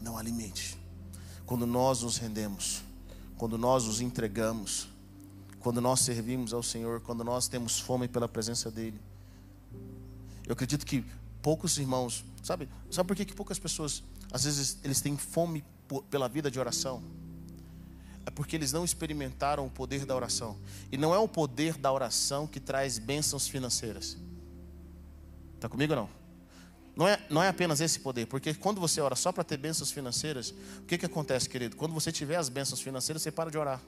Não 0.00 0.18
há 0.18 0.22
limite. 0.22 0.78
Quando 1.46 1.66
nós 1.66 2.02
nos 2.02 2.18
rendemos 2.18 2.82
quando 3.36 3.58
nós 3.58 3.84
nos 3.84 4.00
entregamos, 4.00 4.88
quando 5.60 5.80
nós 5.80 6.00
servimos 6.00 6.52
ao 6.52 6.62
Senhor, 6.62 7.00
quando 7.00 7.22
nós 7.22 7.48
temos 7.48 7.78
fome 7.78 8.08
pela 8.08 8.28
presença 8.28 8.70
dEle. 8.70 9.00
Eu 10.46 10.52
acredito 10.52 10.86
que 10.86 11.04
poucos 11.42 11.76
irmãos, 11.78 12.24
sabe, 12.42 12.68
sabe 12.90 13.06
por 13.06 13.16
que, 13.16 13.24
que 13.24 13.34
poucas 13.34 13.58
pessoas, 13.58 14.02
às 14.32 14.44
vezes, 14.44 14.78
eles 14.82 15.00
têm 15.00 15.16
fome 15.16 15.64
pela 16.10 16.28
vida 16.28 16.50
de 16.50 16.58
oração? 16.58 17.02
É 18.26 18.30
porque 18.30 18.56
eles 18.56 18.72
não 18.72 18.84
experimentaram 18.84 19.64
o 19.64 19.70
poder 19.70 20.04
da 20.04 20.14
oração. 20.14 20.58
E 20.90 20.96
não 20.96 21.14
é 21.14 21.18
o 21.18 21.28
poder 21.28 21.78
da 21.78 21.92
oração 21.92 22.46
que 22.46 22.58
traz 22.58 22.98
bênçãos 22.98 23.46
financeiras. 23.46 24.18
Está 25.54 25.68
comigo 25.68 25.94
ou 25.94 26.00
não? 26.00 26.26
Não 26.96 27.06
é, 27.06 27.20
não 27.30 27.42
é 27.42 27.48
apenas 27.48 27.80
esse 27.80 28.00
poder, 28.00 28.26
porque 28.26 28.54
quando 28.54 28.80
você 28.80 29.02
ora 29.02 29.14
só 29.14 29.30
para 29.30 29.44
ter 29.44 29.58
bênçãos 29.58 29.92
financeiras, 29.92 30.54
o 30.78 30.82
que, 30.86 30.96
que 30.96 31.04
acontece, 31.04 31.46
querido? 31.46 31.76
Quando 31.76 31.92
você 31.92 32.10
tiver 32.10 32.36
as 32.36 32.48
bênçãos 32.48 32.80
financeiras, 32.80 33.22
você 33.22 33.30
para 33.30 33.50
de 33.50 33.58
orar. 33.58 33.82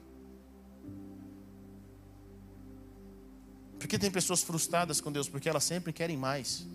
Porque 3.79 3.97
tem 3.97 4.11
pessoas 4.11 4.43
frustradas 4.43 5.01
com 5.01 5.11
Deus, 5.11 5.27
porque 5.27 5.49
elas 5.49 5.63
sempre 5.63 5.91
querem 5.91 6.17
mais. 6.17 6.67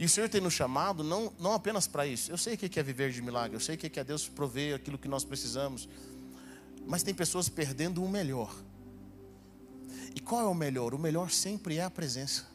E 0.00 0.06
o 0.06 0.08
Senhor 0.08 0.30
tem 0.30 0.40
nos 0.40 0.54
chamado 0.54 1.04
não, 1.04 1.30
não 1.38 1.52
apenas 1.52 1.86
para 1.86 2.06
isso. 2.06 2.32
Eu 2.32 2.38
sei 2.38 2.54
o 2.54 2.56
que 2.56 2.80
é 2.80 2.82
viver 2.82 3.12
de 3.12 3.20
milagre, 3.20 3.54
eu 3.54 3.60
sei 3.60 3.74
o 3.74 3.78
que 3.78 4.00
é 4.00 4.02
Deus 4.02 4.26
prover 4.26 4.74
aquilo 4.74 4.96
que 4.96 5.06
nós 5.06 5.24
precisamos. 5.24 5.86
Mas 6.86 7.02
tem 7.02 7.12
pessoas 7.12 7.50
perdendo 7.50 8.02
o 8.02 8.08
melhor. 8.08 8.50
E 10.14 10.18
qual 10.18 10.40
é 10.40 10.46
o 10.46 10.54
melhor? 10.54 10.94
O 10.94 10.98
melhor 10.98 11.30
sempre 11.30 11.76
é 11.76 11.84
a 11.84 11.90
presença. 11.90 12.46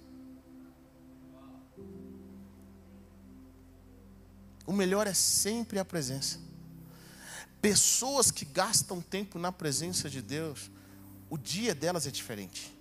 O 4.65 4.73
melhor 4.73 5.05
é 5.05 5.13
sempre 5.13 5.77
a 5.77 5.85
presença. 5.85 6.39
Pessoas 7.61 8.31
que 8.31 8.43
gastam 8.43 8.99
tempo 8.99 9.37
na 9.37 9.51
presença 9.51 10.09
de 10.09 10.19
Deus, 10.19 10.71
o 11.29 11.37
dia 11.37 11.75
delas 11.75 12.07
é 12.07 12.11
diferente. 12.11 12.74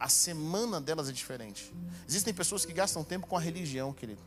A 0.00 0.08
semana 0.08 0.80
delas 0.80 1.10
é 1.10 1.12
diferente. 1.12 1.70
Existem 2.08 2.32
pessoas 2.32 2.64
que 2.64 2.72
gastam 2.72 3.04
tempo 3.04 3.26
com 3.26 3.36
a 3.36 3.40
religião, 3.40 3.92
querido. 3.92 4.22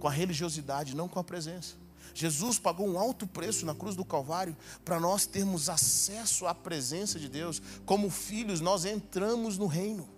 Com 0.00 0.08
a 0.08 0.10
religiosidade, 0.10 0.96
não 0.96 1.06
com 1.06 1.20
a 1.20 1.24
presença. 1.24 1.74
Jesus 2.14 2.58
pagou 2.58 2.88
um 2.88 2.98
alto 2.98 3.26
preço 3.26 3.66
na 3.66 3.74
cruz 3.74 3.94
do 3.94 4.04
Calvário 4.04 4.56
para 4.84 4.98
nós 4.98 5.26
termos 5.26 5.68
acesso 5.68 6.46
à 6.46 6.54
presença 6.54 7.18
de 7.18 7.28
Deus. 7.28 7.60
Como 7.84 8.08
filhos, 8.08 8.60
nós 8.60 8.86
entramos 8.86 9.58
no 9.58 9.66
reino. 9.66 10.08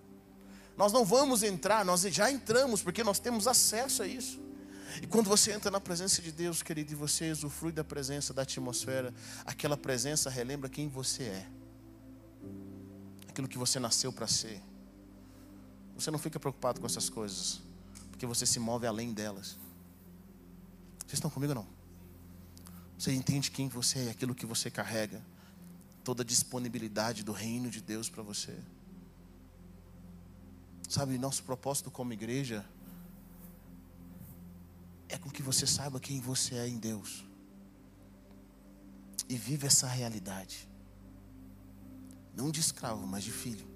Nós 0.77 0.93
não 0.93 1.03
vamos 1.03 1.43
entrar, 1.43 1.83
nós 1.83 2.01
já 2.01 2.31
entramos, 2.31 2.81
porque 2.81 3.03
nós 3.03 3.19
temos 3.19 3.47
acesso 3.47 4.03
a 4.03 4.07
isso. 4.07 4.39
E 5.01 5.07
quando 5.07 5.27
você 5.27 5.51
entra 5.51 5.69
na 5.69 5.81
presença 5.81 6.21
de 6.21 6.31
Deus, 6.31 6.61
querido, 6.63 6.93
e 6.93 6.95
você 6.95 7.31
usufrui 7.31 7.71
da 7.71 7.83
presença, 7.83 8.33
da 8.33 8.43
atmosfera, 8.43 9.13
aquela 9.45 9.75
presença 9.75 10.29
relembra 10.29 10.69
quem 10.69 10.87
você 10.87 11.23
é, 11.23 11.47
aquilo 13.37 13.47
que 13.47 13.57
você 13.57 13.79
nasceu 13.79 14.11
para 14.11 14.25
ser. 14.25 14.59
Você 15.95 16.09
não 16.09 16.17
fica 16.17 16.39
preocupado 16.39 16.79
com 16.79 16.87
essas 16.87 17.07
coisas, 17.07 17.61
porque 18.09 18.25
você 18.25 18.47
se 18.47 18.59
move 18.59 18.87
além 18.87 19.13
delas. 19.13 19.59
Vocês 21.01 21.13
estão 21.13 21.29
comigo 21.29 21.51
ou 21.51 21.59
não? 21.59 21.67
Você 22.97 23.13
entende 23.13 23.51
quem 23.51 23.67
você 23.67 24.07
é, 24.07 24.09
aquilo 24.09 24.33
que 24.33 24.47
você 24.47 24.71
carrega, 24.71 25.23
toda 26.03 26.23
a 26.23 26.25
disponibilidade 26.25 27.23
do 27.23 27.31
reino 27.31 27.69
de 27.69 27.79
Deus 27.79 28.09
para 28.09 28.23
você. 28.23 28.57
Sabe, 30.89 31.15
nosso 31.19 31.43
propósito 31.43 31.91
como 31.91 32.13
igreja 32.13 32.65
é 35.09 35.17
com 35.19 35.29
que 35.29 35.43
você 35.43 35.67
saiba 35.67 35.99
quem 35.99 36.19
você 36.19 36.55
é 36.55 36.67
em 36.67 36.79
Deus 36.79 37.23
e 39.29 39.37
vive 39.37 39.67
essa 39.67 39.85
realidade, 39.85 40.67
não 42.37 42.51
de 42.51 42.59
escravo, 42.59 43.05
mas 43.07 43.23
de 43.23 43.31
filho, 43.31 43.67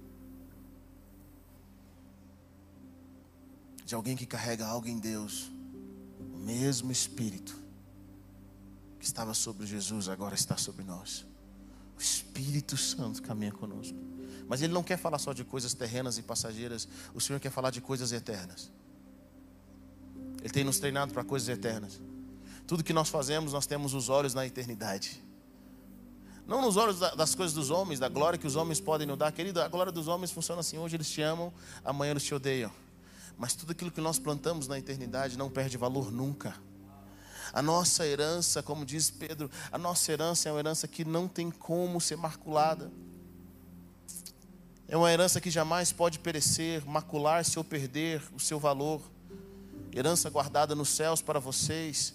de 3.84 3.96
alguém 3.96 4.16
que 4.16 4.28
carrega 4.28 4.68
algo 4.68 4.88
em 4.88 5.00
Deus, 5.00 5.52
o 6.20 6.38
mesmo 6.38 6.92
Espírito 6.92 7.60
que 9.00 9.06
estava 9.06 9.34
sobre 9.34 9.66
Jesus 9.66 10.08
agora 10.08 10.36
está 10.36 10.56
sobre 10.56 10.84
nós. 10.84 11.26
O 11.98 12.02
Espírito 12.02 12.78
Santo 12.78 13.22
caminha 13.24 13.52
conosco. 13.52 13.98
Mas 14.48 14.62
Ele 14.62 14.72
não 14.72 14.84
quer 14.84 14.98
falar 14.98 15.18
só 15.18 15.34
de 15.34 15.44
coisas 15.44 15.74
terrenas 15.74 16.20
e 16.20 16.22
passageiras. 16.22 16.88
O 17.16 17.20
Senhor 17.20 17.40
quer 17.40 17.50
falar 17.50 17.72
de 17.72 17.82
coisas 17.82 18.12
eternas. 18.12 18.72
Ele 20.40 20.54
tem 20.54 20.64
nos 20.64 20.78
treinado 20.78 21.14
para 21.14 21.24
coisas 21.24 21.50
eternas. 21.50 22.00
Tudo 22.68 22.84
que 22.84 22.94
nós 22.94 23.10
fazemos, 23.10 23.54
nós 23.54 23.66
temos 23.66 23.96
os 23.96 24.08
olhos 24.08 24.36
na 24.36 24.46
eternidade. 24.46 25.22
Não 26.52 26.62
nos 26.62 26.76
olhos 26.76 27.00
das 27.00 27.34
coisas 27.34 27.56
dos 27.56 27.70
homens, 27.70 27.98
da 27.98 28.10
glória 28.10 28.38
que 28.38 28.46
os 28.46 28.58
homens 28.58 28.78
podem 28.78 29.08
nos 29.08 29.18
dar. 29.18 29.32
Querido, 29.32 29.62
a 29.62 29.70
glória 29.70 29.90
dos 29.90 30.10
homens 30.10 30.32
funciona 30.32 30.60
assim: 30.60 30.78
hoje 30.78 30.98
eles 30.98 31.10
te 31.10 31.22
amam, 31.22 31.54
amanhã 31.82 32.12
eles 32.12 32.24
te 32.24 32.36
odeiam. 32.36 32.70
Mas 33.38 33.56
tudo 33.56 33.72
aquilo 33.72 33.90
que 33.90 34.02
nós 34.02 34.20
plantamos 34.20 34.68
na 34.68 34.78
eternidade 34.78 35.38
não 35.38 35.50
perde 35.50 35.78
valor 35.78 36.12
nunca. 36.12 36.54
A 37.54 37.62
nossa 37.62 38.06
herança, 38.06 38.62
como 38.62 38.86
diz 38.86 39.10
Pedro, 39.10 39.50
a 39.72 39.78
nossa 39.78 40.12
herança 40.12 40.50
é 40.50 40.52
uma 40.52 40.60
herança 40.60 40.90
que 40.90 41.06
não 41.06 41.26
tem 41.26 41.50
como 41.50 42.02
ser 42.02 42.18
maculada. 42.18 42.92
É 44.90 44.98
uma 44.98 45.10
herança 45.10 45.40
que 45.40 45.50
jamais 45.50 45.94
pode 45.94 46.20
perecer, 46.20 46.86
macular-se 46.86 47.58
ou 47.58 47.64
perder 47.64 48.22
o 48.36 48.42
seu 48.42 48.60
valor. 48.60 49.02
Herança 49.96 50.30
guardada 50.30 50.76
nos 50.76 50.90
céus 50.90 51.22
para 51.22 51.40
vocês, 51.40 52.14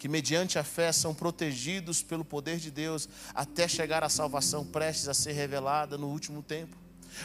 que 0.00 0.08
mediante 0.08 0.58
a 0.58 0.64
fé 0.64 0.90
são 0.92 1.14
protegidos 1.14 2.02
pelo 2.02 2.24
poder 2.24 2.56
de 2.56 2.70
Deus 2.70 3.06
até 3.34 3.68
chegar 3.68 4.02
à 4.02 4.08
salvação 4.08 4.64
prestes 4.64 5.08
a 5.08 5.12
ser 5.12 5.32
revelada 5.32 5.98
no 5.98 6.06
último 6.06 6.42
tempo. 6.42 6.74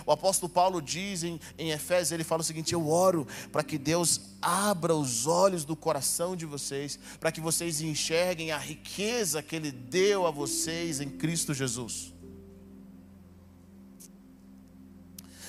O 0.06 0.12
apóstolo 0.12 0.52
Paulo 0.52 0.82
diz 0.82 1.24
em, 1.24 1.40
em 1.58 1.72
Efésios, 1.72 2.12
ele 2.12 2.26
fala 2.26 2.42
o 2.42 2.44
seguinte: 2.44 2.74
Eu 2.74 2.90
oro 2.90 3.26
para 3.50 3.64
que 3.64 3.78
Deus 3.78 4.20
abra 4.42 4.94
os 4.94 5.26
olhos 5.26 5.64
do 5.64 5.74
coração 5.74 6.36
de 6.36 6.46
vocês, 6.46 7.00
para 7.18 7.32
que 7.32 7.40
vocês 7.40 7.80
enxerguem 7.80 8.52
a 8.52 8.58
riqueza 8.58 9.42
que 9.42 9.56
Ele 9.56 9.72
deu 9.72 10.28
a 10.28 10.32
vocês 10.32 11.00
em 11.00 11.10
Cristo 11.10 11.54
Jesus. 11.54 12.14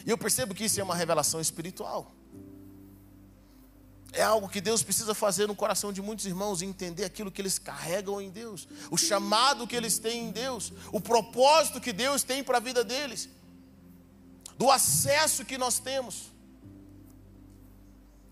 E 0.07 0.11
eu 0.11 0.17
percebo 0.17 0.55
que 0.55 0.67
isso 0.67 0.79
é 0.79 0.85
uma 0.85 0.95
revelação 0.95 1.41
espiritual. 1.41 2.16
É 4.13 4.23
algo 4.23 4.49
que 4.49 4.61
Deus 4.61 4.83
precisa 4.83 5.15
fazer 5.15 5.47
no 5.47 5.55
coração 5.55 5.93
de 5.93 6.01
muitos 6.01 6.25
irmãos, 6.27 6.63
entender 6.63 7.05
aquilo 7.05 7.31
que 7.31 7.41
eles 7.43 7.59
carregam 7.59 8.21
em 8.21 8.31
Deus, 8.31 8.67
o 8.91 8.97
chamado 8.97 9.67
que 9.67 9.77
eles 9.77 9.99
têm 9.99 10.29
em 10.29 10.31
Deus, 10.31 10.73
o 10.91 11.01
propósito 11.01 11.81
que 11.81 11.93
Deus 11.93 12.23
tem 12.23 12.43
para 12.43 12.59
a 12.59 12.61
vida 12.61 12.83
deles 12.83 13.29
do 14.57 14.71
acesso 14.71 15.45
que 15.45 15.59
nós 15.59 15.79
temos. 15.79 16.33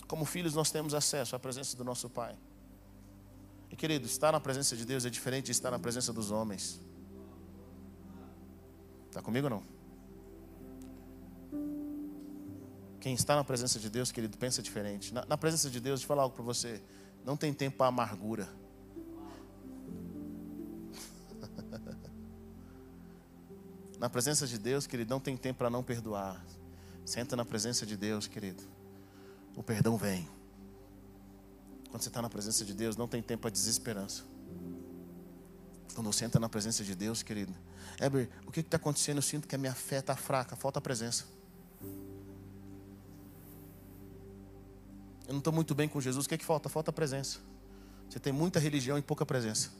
Como 0.06 0.24
filhos, 0.24 0.54
nós 0.54 0.70
temos 0.70 0.94
acesso 0.94 1.36
à 1.36 1.38
presença 1.38 1.76
do 1.76 1.84
nosso 1.84 2.08
Pai. 2.08 2.34
E 3.70 3.76
querido, 3.76 4.06
estar 4.06 4.32
na 4.32 4.40
presença 4.40 4.76
de 4.76 4.84
Deus 4.84 5.04
é 5.04 5.10
diferente 5.10 5.46
de 5.46 5.52
estar 5.52 5.70
na 5.70 5.78
presença 5.78 6.12
dos 6.12 6.30
homens. 6.30 6.80
Está 9.08 9.20
comigo 9.20 9.46
ou 9.46 9.50
não? 9.50 9.73
Quem 13.04 13.12
está 13.12 13.36
na 13.36 13.44
presença 13.44 13.78
de 13.78 13.90
Deus, 13.90 14.10
querido, 14.10 14.38
pensa 14.38 14.62
diferente. 14.62 15.12
Na, 15.12 15.26
na 15.26 15.36
presença 15.36 15.68
de 15.68 15.78
Deus, 15.78 16.00
deixa 16.00 16.04
eu 16.04 16.08
falar 16.08 16.22
algo 16.22 16.34
para 16.34 16.42
você. 16.42 16.80
Não 17.22 17.36
tem 17.36 17.52
tempo 17.52 17.76
para 17.76 17.88
amargura. 17.88 18.48
Na 24.00 24.08
presença 24.08 24.46
de 24.46 24.58
Deus, 24.58 24.86
querido, 24.86 25.10
não 25.10 25.20
tem 25.20 25.36
tempo 25.36 25.58
para 25.58 25.68
não 25.68 25.82
perdoar. 25.82 26.42
Senta 27.04 27.36
na 27.36 27.44
presença 27.44 27.84
de 27.84 27.94
Deus, 27.94 28.26
querido. 28.26 28.62
O 29.54 29.62
perdão 29.62 29.98
vem. 29.98 30.26
Quando 31.90 32.00
você 32.00 32.08
está 32.08 32.22
na 32.22 32.30
presença 32.30 32.64
de 32.64 32.72
Deus, 32.72 32.96
não 32.96 33.06
tem 33.06 33.22
tempo 33.22 33.42
para 33.42 33.50
desesperança. 33.50 34.22
Quando 35.94 36.10
você 36.10 36.24
entra 36.24 36.40
na 36.40 36.48
presença 36.48 36.82
de 36.82 36.94
Deus, 36.94 37.22
querido. 37.22 37.54
Eber, 38.00 38.30
o 38.46 38.50
que 38.50 38.60
está 38.60 38.78
acontecendo? 38.78 39.18
Eu 39.18 39.22
sinto 39.22 39.46
que 39.46 39.54
a 39.54 39.58
minha 39.58 39.74
fé 39.74 39.98
está 39.98 40.16
fraca, 40.16 40.56
falta 40.56 40.78
a 40.78 40.82
presença. 40.82 41.43
Eu 45.26 45.32
não 45.32 45.38
estou 45.38 45.52
muito 45.52 45.74
bem 45.74 45.88
com 45.88 46.00
Jesus, 46.00 46.26
o 46.26 46.28
que, 46.28 46.34
é 46.34 46.38
que 46.38 46.44
falta? 46.44 46.68
Falta 46.68 46.92
presença. 46.92 47.38
Você 48.08 48.18
tem 48.18 48.32
muita 48.32 48.58
religião 48.58 48.98
e 48.98 49.02
pouca 49.02 49.24
presença. 49.24 49.70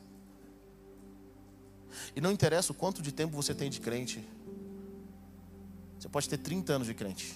E 2.17 2.21
não 2.21 2.33
interessa 2.33 2.73
o 2.73 2.75
quanto 2.75 3.03
de 3.03 3.13
tempo 3.13 3.35
você 3.35 3.55
tem 3.55 3.71
de 3.71 3.81
crente. 3.81 4.27
Você 5.99 6.09
pode 6.09 6.29
ter 6.29 6.39
30 6.39 6.73
anos 6.73 6.87
de 6.87 6.95
crente. 6.95 7.35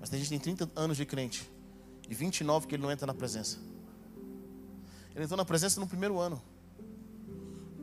Mas 0.00 0.10
tem 0.10 0.18
gente 0.18 0.28
que 0.28 0.44
tem 0.44 0.54
30 0.56 0.78
anos 0.78 0.96
de 0.96 1.06
crente. 1.06 1.50
E 2.08 2.14
29 2.14 2.66
que 2.66 2.74
ele 2.74 2.82
não 2.82 2.90
entra 2.90 3.06
na 3.06 3.14
presença. 3.14 3.58
Ele 5.14 5.24
entrou 5.24 5.36
na 5.36 5.44
presença 5.44 5.80
no 5.80 5.86
primeiro 5.86 6.18
ano. 6.18 6.42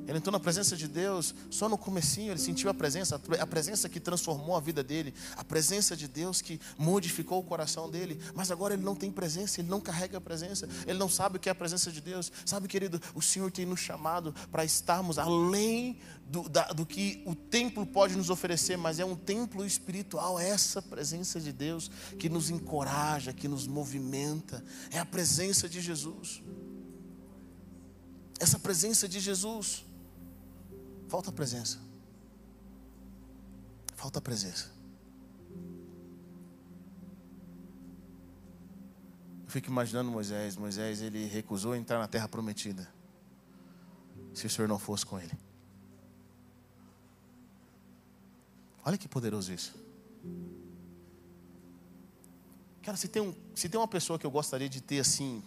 Ele 0.08 0.18
entrou 0.18 0.32
na 0.32 0.40
presença 0.40 0.76
de 0.76 0.88
Deus 0.88 1.34
só 1.50 1.70
no 1.70 1.78
comecinho, 1.78 2.32
ele 2.32 2.40
sentiu 2.40 2.70
a 2.70 2.74
presença, 2.74 3.22
a 3.40 3.48
presença 3.48 3.88
que 3.88 4.00
transformou 4.00 4.56
a 4.56 4.60
vida 4.60 4.84
dele, 4.84 5.14
a 5.36 5.44
presença 5.44 5.96
de 5.96 6.08
Deus 6.08 6.42
que 6.42 6.60
modificou 6.78 7.40
o 7.40 7.44
coração 7.44 7.90
dele, 7.90 8.20
mas 8.34 8.52
agora 8.52 8.74
ele 8.74 8.84
não 8.84 8.96
tem 8.96 9.12
presença, 9.12 9.62
ele 9.62 9.70
não 9.70 9.80
carrega 9.80 10.18
a 10.18 10.22
presença, 10.22 10.68
ele 10.86 10.98
não 10.98 11.10
sabe 11.10 11.38
o 11.38 11.40
que 11.40 11.50
é 11.50 11.52
a 11.52 11.56
presença 11.56 11.92
de 11.92 12.02
Deus. 12.02 12.32
Sabe, 12.46 12.68
querido, 12.68 13.02
o 13.14 13.22
Senhor 13.22 13.52
tem 13.52 13.66
nos 13.66 13.80
chamado 13.80 14.34
para 14.52 14.66
estarmos 14.66 15.18
além 15.18 16.00
do, 16.26 16.48
da, 16.48 16.68
do 16.68 16.86
que 16.86 17.22
o 17.26 17.36
templo 17.36 17.86
pode 17.86 18.16
nos 18.16 18.30
oferecer, 18.30 18.78
mas 18.78 19.00
é 19.00 19.06
um 19.06 19.16
templo 19.16 19.66
espiritual, 19.66 20.40
é 20.40 20.50
essa 20.50 20.82
presença 20.82 21.40
de 21.40 21.52
Deus 21.52 21.92
que 22.18 22.30
nos 22.30 22.50
encoraja, 22.50 23.34
que 23.34 23.48
nos 23.48 23.68
movimenta, 23.68 24.64
é 24.90 25.00
a 25.00 25.06
presença 25.06 25.70
de 25.70 25.82
Jesus. 25.82 26.42
Essa 28.40 28.58
presença 28.58 29.08
de 29.08 29.20
Jesus. 29.20 29.86
Falta 31.12 31.30
a 31.30 31.34
presença. 31.34 31.78
Falta 33.97 34.19
a 34.19 34.21
presença. 34.21 34.71
Eu 39.43 39.50
fico 39.50 39.67
imaginando 39.67 40.10
Moisés. 40.10 40.56
Moisés 40.56 41.02
ele 41.02 41.26
recusou 41.26 41.76
entrar 41.76 42.00
na 42.00 42.08
terra 42.08 42.30
prometida. 42.30 42.88
Se 44.34 44.47
o 44.47 44.50
Senhor 44.50 44.69
não 44.69 44.80
fosse 44.80 45.06
com 45.06 45.19
ele. 45.19 45.38
Olha 48.86 48.97
que 48.97 49.10
poderoso 49.10 49.52
isso. 49.52 49.76
Cara, 52.84 52.95
se 52.95 53.10
tem, 53.10 53.21
um, 53.21 53.36
se 53.54 53.67
tem 53.67 53.78
uma 53.78 53.88
pessoa 53.88 54.17
que 54.17 54.26
eu 54.26 54.32
gostaria 54.32 54.69
de 54.69 54.80
ter 54.80 55.02
assim, 55.02 55.43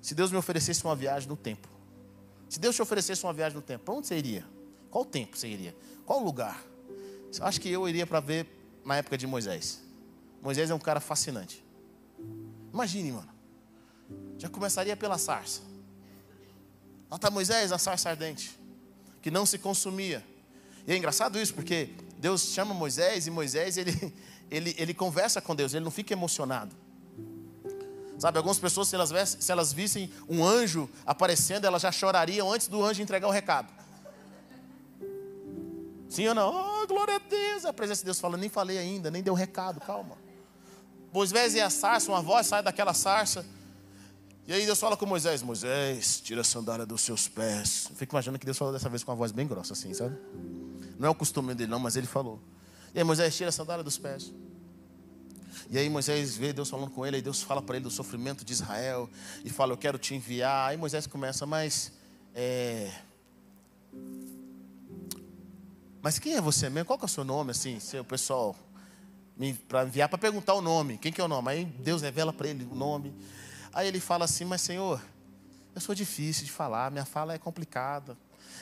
se 0.00 0.14
Deus 0.14 0.30
me 0.30 0.36
oferecesse 0.36 0.84
uma 0.84 0.94
viagem 0.94 1.28
no 1.28 1.36
tempo, 1.36 1.68
se 2.48 2.60
Deus 2.60 2.76
te 2.76 2.80
oferecesse 2.80 3.24
uma 3.24 3.32
viagem 3.32 3.56
no 3.56 3.62
tempo, 3.62 3.84
para 3.84 3.94
onde 3.94 4.06
você 4.06 4.16
iria? 4.16 4.53
Qual 4.94 5.04
tempo 5.04 5.36
você 5.36 5.48
iria? 5.48 5.74
Qual 6.06 6.20
lugar? 6.20 6.64
Eu 7.36 7.44
acho 7.44 7.60
que 7.60 7.68
eu 7.68 7.88
iria 7.88 8.06
para 8.06 8.20
ver 8.20 8.46
na 8.84 8.94
época 8.94 9.18
de 9.18 9.26
Moisés. 9.26 9.80
Moisés 10.40 10.70
é 10.70 10.74
um 10.74 10.78
cara 10.78 11.00
fascinante. 11.00 11.64
Imagine, 12.72 13.10
mano. 13.10 13.28
Já 14.38 14.48
começaria 14.48 14.96
pela 14.96 15.18
sarça. 15.18 15.62
Lá 17.10 17.16
está 17.16 17.28
Moisés, 17.28 17.72
a 17.72 17.78
sarça 17.78 18.08
ardente, 18.08 18.56
que 19.20 19.32
não 19.32 19.44
se 19.44 19.58
consumia. 19.58 20.24
E 20.86 20.92
é 20.92 20.96
engraçado 20.96 21.40
isso, 21.40 21.54
porque 21.54 21.90
Deus 22.18 22.42
chama 22.42 22.72
Moisés 22.72 23.26
e 23.26 23.32
Moisés 23.32 23.76
ele, 23.76 24.14
ele, 24.48 24.76
ele 24.78 24.94
conversa 24.94 25.40
com 25.40 25.56
Deus, 25.56 25.74
ele 25.74 25.84
não 25.84 25.90
fica 25.90 26.12
emocionado. 26.12 26.72
Sabe, 28.16 28.38
algumas 28.38 28.60
pessoas, 28.60 28.86
se 28.86 28.94
elas, 28.94 29.38
se 29.40 29.50
elas 29.50 29.72
vissem 29.72 30.08
um 30.28 30.44
anjo 30.44 30.88
aparecendo, 31.04 31.64
elas 31.64 31.82
já 31.82 31.90
chorariam 31.90 32.52
antes 32.52 32.68
do 32.68 32.80
anjo 32.80 33.02
entregar 33.02 33.26
o 33.26 33.32
recado. 33.32 33.82
Sim 36.14 36.28
ou 36.28 36.34
não? 36.34 36.54
Oh, 36.54 36.86
glória 36.86 37.16
a 37.16 37.18
Deus. 37.18 37.64
A 37.64 37.72
presença 37.72 38.02
de 38.02 38.04
Deus 38.04 38.20
fala, 38.20 38.36
nem 38.36 38.48
falei 38.48 38.78
ainda, 38.78 39.10
nem 39.10 39.20
deu 39.20 39.34
recado, 39.34 39.80
calma. 39.80 40.16
Moisés 41.12 41.54
e 41.54 41.60
a 41.60 41.68
sarça, 41.68 42.08
uma 42.08 42.22
voz 42.22 42.46
sai 42.46 42.62
daquela 42.62 42.94
sarça. 42.94 43.44
E 44.46 44.52
aí 44.52 44.64
Deus 44.64 44.78
fala 44.78 44.96
com 44.96 45.06
Moisés, 45.06 45.42
Moisés, 45.42 46.20
tira 46.20 46.42
a 46.42 46.44
sandália 46.44 46.86
dos 46.86 47.00
seus 47.00 47.26
pés. 47.26 47.88
Eu 47.90 47.96
fico 47.96 48.14
imaginando 48.14 48.38
que 48.38 48.46
Deus 48.46 48.56
falou 48.56 48.72
dessa 48.72 48.88
vez 48.88 49.02
com 49.02 49.10
uma 49.10 49.16
voz 49.16 49.32
bem 49.32 49.44
grossa 49.44 49.72
assim, 49.72 49.92
sabe? 49.92 50.16
Não 51.00 51.08
é 51.08 51.10
o 51.10 51.14
costume 51.16 51.52
dele 51.52 51.68
não, 51.68 51.80
mas 51.80 51.96
ele 51.96 52.06
falou. 52.06 52.40
E 52.94 52.98
aí 52.98 53.04
Moisés 53.04 53.36
tira 53.36 53.48
a 53.48 53.52
sandália 53.52 53.82
dos 53.82 53.98
pés. 53.98 54.32
E 55.68 55.76
aí 55.76 55.90
Moisés 55.90 56.36
vê 56.36 56.52
Deus 56.52 56.70
falando 56.70 56.92
com 56.92 57.04
ele, 57.04 57.18
e 57.18 57.22
Deus 57.22 57.42
fala 57.42 57.60
para 57.60 57.74
ele 57.74 57.82
do 57.82 57.90
sofrimento 57.90 58.44
de 58.44 58.52
Israel, 58.52 59.10
e 59.44 59.50
fala, 59.50 59.72
eu 59.72 59.76
quero 59.76 59.98
te 59.98 60.14
enviar. 60.14 60.70
Aí 60.70 60.76
Moisés 60.76 61.08
começa, 61.08 61.44
mas. 61.44 61.90
É... 62.32 62.92
Mas 66.04 66.18
quem 66.18 66.34
é 66.34 66.40
você 66.40 66.68
mesmo? 66.68 66.84
Qual 66.84 66.98
que 66.98 67.04
é 67.06 67.06
o 67.06 67.08
seu 67.08 67.24
nome, 67.24 67.52
assim, 67.52 67.80
seu 67.80 68.04
pessoal? 68.04 68.54
Para 69.66 69.84
enviar 69.84 70.06
para 70.06 70.18
perguntar 70.18 70.52
o 70.52 70.60
nome. 70.60 70.98
Quem 70.98 71.10
que 71.10 71.18
é 71.18 71.24
o 71.24 71.28
nome? 71.28 71.50
Aí 71.50 71.64
Deus 71.64 72.02
revela 72.02 72.30
para 72.30 72.46
ele 72.46 72.68
o 72.70 72.74
nome. 72.74 73.10
Aí 73.72 73.88
ele 73.88 73.98
fala 74.00 74.26
assim, 74.26 74.44
mas 74.44 74.60
Senhor, 74.60 75.00
eu 75.74 75.80
sou 75.80 75.94
difícil 75.94 76.44
de 76.44 76.52
falar, 76.52 76.90
minha 76.90 77.06
fala 77.06 77.32
é 77.32 77.38
complicada. 77.38 78.18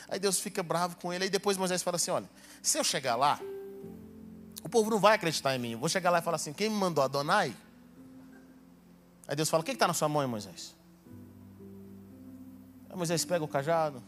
Aí 0.09 0.21
Deus 0.21 0.39
fica 0.39 0.63
bravo 0.63 0.95
com 0.99 1.13
ele. 1.13 1.25
Aí 1.25 1.31
depois 1.31 1.57
Moisés 1.57 1.83
fala 1.83 1.97
assim: 1.97 2.13
olha, 2.13 2.31
se 2.63 2.79
eu 2.79 2.85
chegar 2.85 3.17
lá, 3.17 3.41
o 4.63 4.69
povo 4.69 4.89
não 4.89 5.01
vai 5.01 5.17
acreditar 5.17 5.53
em 5.57 5.59
mim. 5.59 5.73
Eu 5.73 5.81
vou 5.81 5.89
chegar 5.89 6.11
lá 6.11 6.21
e 6.21 6.23
falar 6.23 6.37
assim: 6.37 6.53
quem 6.53 6.71
me 6.71 6.77
mandou 6.77 7.03
Adonai? 7.03 7.53
Aí 9.27 9.35
Deus 9.35 9.51
fala: 9.51 9.63
o 9.63 9.65
que 9.65 9.73
está 9.73 9.89
na 9.89 9.95
sua 9.95 10.09
mão, 10.09 10.29
Moisés? 10.29 10.77
Aí 12.89 12.97
Moisés 12.97 13.25
pega 13.25 13.45
o 13.45 13.49
cajado, 13.49 14.01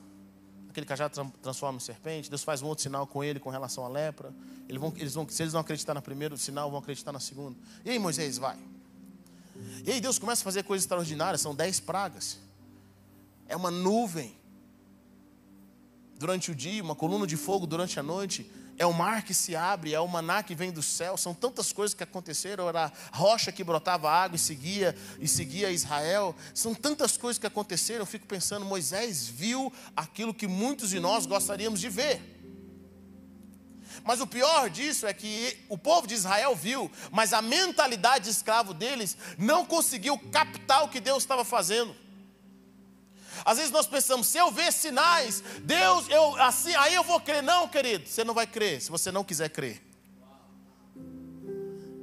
aquele 0.74 0.87
cajado 0.87 1.32
transforma 1.40 1.76
em 1.76 1.80
serpente. 1.80 2.28
Deus 2.28 2.42
faz 2.42 2.60
um 2.60 2.66
outro 2.66 2.82
sinal 2.82 3.06
com 3.06 3.22
ele 3.22 3.38
com 3.38 3.48
relação 3.48 3.84
à 3.84 3.88
lepra. 3.88 4.34
Eles 4.68 4.80
vão, 4.80 4.92
eles 4.96 5.14
vão, 5.14 5.28
se 5.28 5.40
eles 5.40 5.52
não 5.52 5.60
acreditar 5.60 5.94
no 5.94 6.02
primeiro 6.02 6.37
sinal, 6.37 6.68
vão 6.68 6.80
acreditar 6.80 7.12
no 7.12 7.20
segundo. 7.20 7.56
E 7.84 7.90
aí 7.90 7.98
Moisés 7.98 8.38
vai. 8.38 8.58
E 9.84 9.92
aí 9.92 10.00
Deus 10.00 10.18
começa 10.18 10.42
a 10.42 10.44
fazer 10.44 10.64
coisas 10.64 10.82
extraordinárias. 10.82 11.40
São 11.40 11.54
dez 11.54 11.78
pragas. 11.78 12.40
É 13.46 13.54
uma 13.54 13.70
nuvem 13.70 14.37
durante 16.18 16.50
o 16.50 16.54
dia, 16.54 16.82
uma 16.82 16.96
coluna 16.96 17.24
de 17.24 17.37
fogo 17.37 17.66
durante 17.66 18.00
a 18.00 18.02
noite 18.02 18.50
é 18.76 18.87
o 18.87 18.92
mar 18.92 19.22
que 19.22 19.34
se 19.34 19.54
abre, 19.54 19.94
é 19.94 20.00
o 20.00 20.08
maná 20.08 20.42
que 20.42 20.54
vem 20.54 20.72
do 20.72 20.82
céu, 20.82 21.16
são 21.16 21.34
tantas 21.34 21.72
coisas 21.72 21.94
que 21.94 22.02
aconteceram, 22.02 22.68
era 22.68 22.92
a 23.12 23.16
rocha 23.16 23.52
que 23.52 23.62
brotava 23.62 24.10
água 24.10 24.37
e 24.37 24.38
seguia 24.38 24.94
e 25.20 25.28
seguia 25.28 25.70
Israel, 25.70 26.34
são 26.52 26.74
tantas 26.74 27.16
coisas 27.16 27.38
que 27.38 27.46
aconteceram, 27.46 28.00
eu 28.00 28.06
fico 28.06 28.26
pensando, 28.26 28.64
Moisés 28.64 29.26
viu 29.26 29.72
aquilo 29.96 30.34
que 30.34 30.46
muitos 30.46 30.90
de 30.90 31.00
nós 31.00 31.26
gostaríamos 31.26 31.80
de 31.80 31.88
ver. 31.88 32.34
Mas 34.02 34.20
o 34.20 34.26
pior 34.26 34.68
disso 34.68 35.06
é 35.06 35.14
que 35.14 35.56
o 35.68 35.78
povo 35.78 36.06
de 36.06 36.14
Israel 36.14 36.56
viu, 36.56 36.90
mas 37.12 37.32
a 37.32 37.40
mentalidade 37.40 38.24
de 38.24 38.30
escravo 38.30 38.74
deles 38.74 39.16
não 39.38 39.64
conseguiu 39.64 40.18
captar 40.32 40.84
o 40.84 40.88
que 40.88 41.00
Deus 41.00 41.22
estava 41.22 41.44
fazendo. 41.44 41.94
Às 43.44 43.59
vezes 43.59 43.73
nós 43.73 43.87
pensamos, 43.87 44.27
se 44.27 44.38
eu 44.38 44.51
ver 44.51 44.73
sinais, 44.73 45.42
Deus, 45.62 46.09
eu 46.09 46.37
assim, 46.42 46.75
aí 46.75 46.94
eu 46.94 47.03
vou 47.03 47.20
crer. 47.20 47.42
Não, 47.42 47.68
querido, 47.68 48.07
você 48.07 48.25
não 48.25 48.35
vai 48.35 48.47
crer 48.47 48.81
se 48.81 48.90
você 48.90 49.11
não 49.11 49.25
quiser 49.25 49.49
crer. 49.49 49.83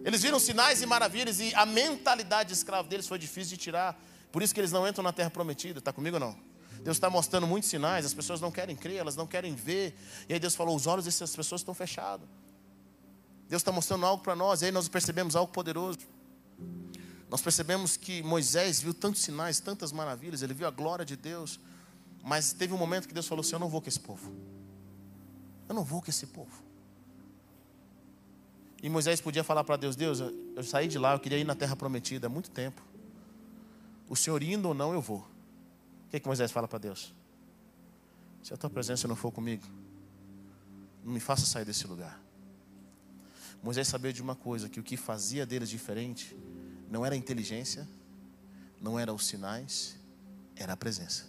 Eles 0.03 0.21
viram 0.21 0.39
sinais 0.39 0.81
e 0.81 0.85
maravilhas 0.85 1.39
e 1.39 1.53
a 1.53 1.65
mentalidade 1.65 2.49
de 2.49 2.55
escravo 2.55 2.89
deles 2.89 3.07
foi 3.07 3.19
difícil 3.19 3.55
de 3.55 3.57
tirar. 3.57 3.99
Por 4.31 4.41
isso 4.41 4.53
que 4.53 4.59
eles 4.59 4.71
não 4.71 4.87
entram 4.87 5.03
na 5.03 5.13
terra 5.13 5.29
prometida. 5.29 5.79
Está 5.79 5.93
comigo 5.93 6.15
ou 6.15 6.19
não? 6.19 6.51
Deus 6.83 6.97
está 6.97 7.09
mostrando 7.09 7.45
muitos 7.45 7.69
sinais, 7.69 8.05
as 8.05 8.13
pessoas 8.13 8.41
não 8.41 8.51
querem 8.51 8.75
crer, 8.75 8.97
elas 8.97 9.15
não 9.15 9.27
querem 9.27 9.53
ver. 9.53 9.95
E 10.27 10.33
aí 10.33 10.39
Deus 10.39 10.55
falou: 10.55 10.75
os 10.75 10.87
olhos 10.87 11.05
dessas 11.05 11.35
pessoas 11.35 11.61
estão 11.61 11.73
fechados. 11.73 12.27
Deus 13.47 13.61
está 13.61 13.71
mostrando 13.71 14.05
algo 14.05 14.23
para 14.23 14.35
nós, 14.35 14.61
e 14.61 14.65
aí 14.65 14.71
nós 14.71 14.87
percebemos 14.87 15.35
algo 15.35 15.51
poderoso. 15.51 15.99
Nós 17.31 17.41
percebemos 17.41 17.95
que 17.95 18.21
Moisés 18.21 18.81
viu 18.81 18.93
tantos 18.93 19.21
sinais, 19.21 19.61
tantas 19.61 19.93
maravilhas, 19.93 20.41
ele 20.41 20.53
viu 20.53 20.67
a 20.67 20.69
glória 20.69 21.05
de 21.05 21.15
Deus, 21.15 21.61
mas 22.21 22.51
teve 22.51 22.73
um 22.73 22.77
momento 22.77 23.07
que 23.07 23.13
Deus 23.13 23.25
falou 23.25 23.39
assim: 23.39 23.53
Eu 23.53 23.59
não 23.59 23.69
vou 23.69 23.81
com 23.81 23.87
esse 23.87 24.01
povo. 24.01 24.35
Eu 25.69 25.73
não 25.73 25.81
vou 25.85 26.01
com 26.01 26.09
esse 26.09 26.27
povo. 26.27 26.51
E 28.83 28.89
Moisés 28.89 29.21
podia 29.21 29.45
falar 29.45 29.63
para 29.63 29.77
Deus: 29.77 29.95
Deus, 29.95 30.19
eu 30.19 30.61
saí 30.61 30.89
de 30.89 30.99
lá, 30.99 31.13
eu 31.13 31.19
queria 31.21 31.37
ir 31.37 31.45
na 31.45 31.55
terra 31.55 31.73
prometida 31.73 32.27
há 32.27 32.29
muito 32.29 32.51
tempo. 32.51 32.81
O 34.09 34.15
senhor 34.15 34.43
indo 34.43 34.67
ou 34.67 34.73
não, 34.73 34.91
eu 34.91 35.01
vou. 35.01 35.19
O 35.19 36.09
que, 36.09 36.17
é 36.17 36.19
que 36.19 36.27
Moisés 36.27 36.51
fala 36.51 36.67
para 36.67 36.79
Deus? 36.79 37.13
Se 38.43 38.53
a 38.53 38.57
tua 38.57 38.69
presença 38.69 39.07
não 39.07 39.15
for 39.15 39.31
comigo, 39.31 39.63
não 41.01 41.13
me 41.13 41.21
faça 41.21 41.45
sair 41.45 41.63
desse 41.63 41.87
lugar. 41.87 42.21
Moisés 43.63 43.87
sabia 43.87 44.11
de 44.11 44.21
uma 44.21 44.35
coisa: 44.35 44.67
que 44.67 44.81
o 44.81 44.83
que 44.83 44.97
fazia 44.97 45.45
deles 45.45 45.69
diferente 45.69 46.35
não 46.91 47.05
era 47.05 47.15
a 47.15 47.17
inteligência, 47.17 47.87
não 48.81 48.99
eram 48.99 49.15
os 49.15 49.25
sinais, 49.25 49.95
era 50.57 50.73
a 50.73 50.77
presença. 50.77 51.25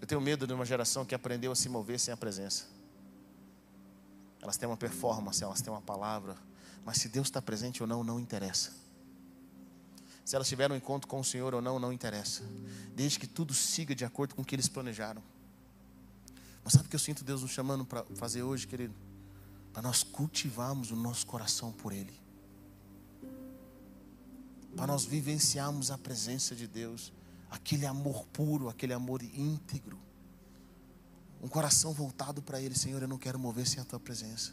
Eu 0.00 0.06
tenho 0.08 0.20
medo 0.20 0.44
de 0.44 0.52
uma 0.52 0.64
geração 0.64 1.04
que 1.04 1.14
aprendeu 1.14 1.52
a 1.52 1.54
se 1.54 1.68
mover 1.68 2.00
sem 2.00 2.12
a 2.12 2.16
presença. 2.16 2.66
Elas 4.42 4.56
têm 4.56 4.68
uma 4.68 4.76
performance, 4.76 5.44
elas 5.44 5.62
têm 5.62 5.72
uma 5.72 5.80
palavra, 5.80 6.36
mas 6.84 6.96
se 6.96 7.08
Deus 7.08 7.28
está 7.28 7.40
presente 7.40 7.80
ou 7.80 7.86
não, 7.86 8.02
não 8.02 8.18
interessa. 8.18 8.72
Se 10.24 10.34
elas 10.34 10.48
tiveram 10.48 10.74
um 10.74 10.78
encontro 10.78 11.06
com 11.06 11.20
o 11.20 11.24
Senhor 11.24 11.54
ou 11.54 11.62
não, 11.62 11.78
não 11.78 11.92
interessa. 11.92 12.42
Desde 12.96 13.20
que 13.20 13.26
tudo 13.28 13.54
siga 13.54 13.94
de 13.94 14.04
acordo 14.04 14.34
com 14.34 14.42
o 14.42 14.44
que 14.44 14.56
eles 14.56 14.66
planejaram. 14.66 15.22
Mas 16.64 16.72
sabe 16.72 16.86
o 16.86 16.88
que 16.88 16.96
eu 16.96 17.00
sinto 17.00 17.22
Deus 17.22 17.42
nos 17.42 17.52
chamando 17.52 17.84
para 17.84 18.04
fazer 18.16 18.42
hoje, 18.42 18.66
querido? 18.66 19.09
Para 19.72 19.82
nós 19.82 20.02
cultivarmos 20.02 20.90
o 20.90 20.96
nosso 20.96 21.26
coração 21.26 21.72
por 21.72 21.92
Ele, 21.92 22.18
para 24.76 24.86
nós 24.86 25.04
vivenciarmos 25.04 25.90
a 25.90 25.98
presença 25.98 26.54
de 26.54 26.66
Deus, 26.66 27.12
aquele 27.50 27.86
amor 27.86 28.26
puro, 28.26 28.68
aquele 28.68 28.92
amor 28.92 29.22
íntegro, 29.22 29.98
um 31.42 31.48
coração 31.48 31.92
voltado 31.92 32.42
para 32.42 32.60
Ele, 32.60 32.74
Senhor, 32.74 33.00
eu 33.00 33.08
não 33.08 33.18
quero 33.18 33.38
mover 33.38 33.66
sem 33.66 33.80
a 33.80 33.84
Tua 33.84 33.98
presença. 33.98 34.52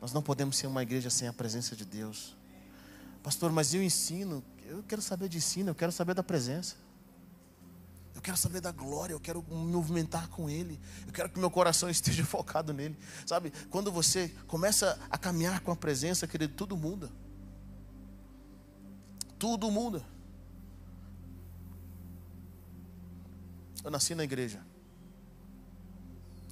Nós 0.00 0.12
não 0.12 0.22
podemos 0.22 0.56
ser 0.56 0.66
uma 0.66 0.82
igreja 0.82 1.08
sem 1.08 1.28
a 1.28 1.32
presença 1.32 1.76
de 1.76 1.84
Deus. 1.84 2.36
Pastor, 3.22 3.52
mas 3.52 3.72
eu 3.72 3.82
ensino, 3.82 4.44
eu 4.64 4.82
quero 4.82 5.00
saber 5.00 5.28
de 5.28 5.38
ensino, 5.38 5.70
eu 5.70 5.74
quero 5.74 5.92
saber 5.92 6.12
da 6.12 6.24
presença. 6.24 6.76
Eu 8.14 8.20
quero 8.20 8.36
saber 8.36 8.60
da 8.60 8.70
glória, 8.70 9.14
eu 9.14 9.20
quero 9.20 9.42
me 9.48 9.72
movimentar 9.72 10.28
com 10.28 10.48
Ele, 10.48 10.78
eu 11.06 11.12
quero 11.12 11.28
que 11.28 11.38
meu 11.38 11.50
coração 11.50 11.88
esteja 11.90 12.24
focado 12.24 12.72
nele. 12.72 12.96
Sabe, 13.26 13.52
quando 13.70 13.90
você 13.90 14.28
começa 14.46 14.98
a 15.10 15.18
caminhar 15.18 15.60
com 15.60 15.72
a 15.72 15.76
presença, 15.76 16.26
querido, 16.26 16.54
tudo 16.54 16.76
muda. 16.76 17.10
Tudo 19.38 19.70
muda. 19.70 20.04
Eu 23.82 23.90
nasci 23.90 24.14
na 24.14 24.22
igreja, 24.22 24.64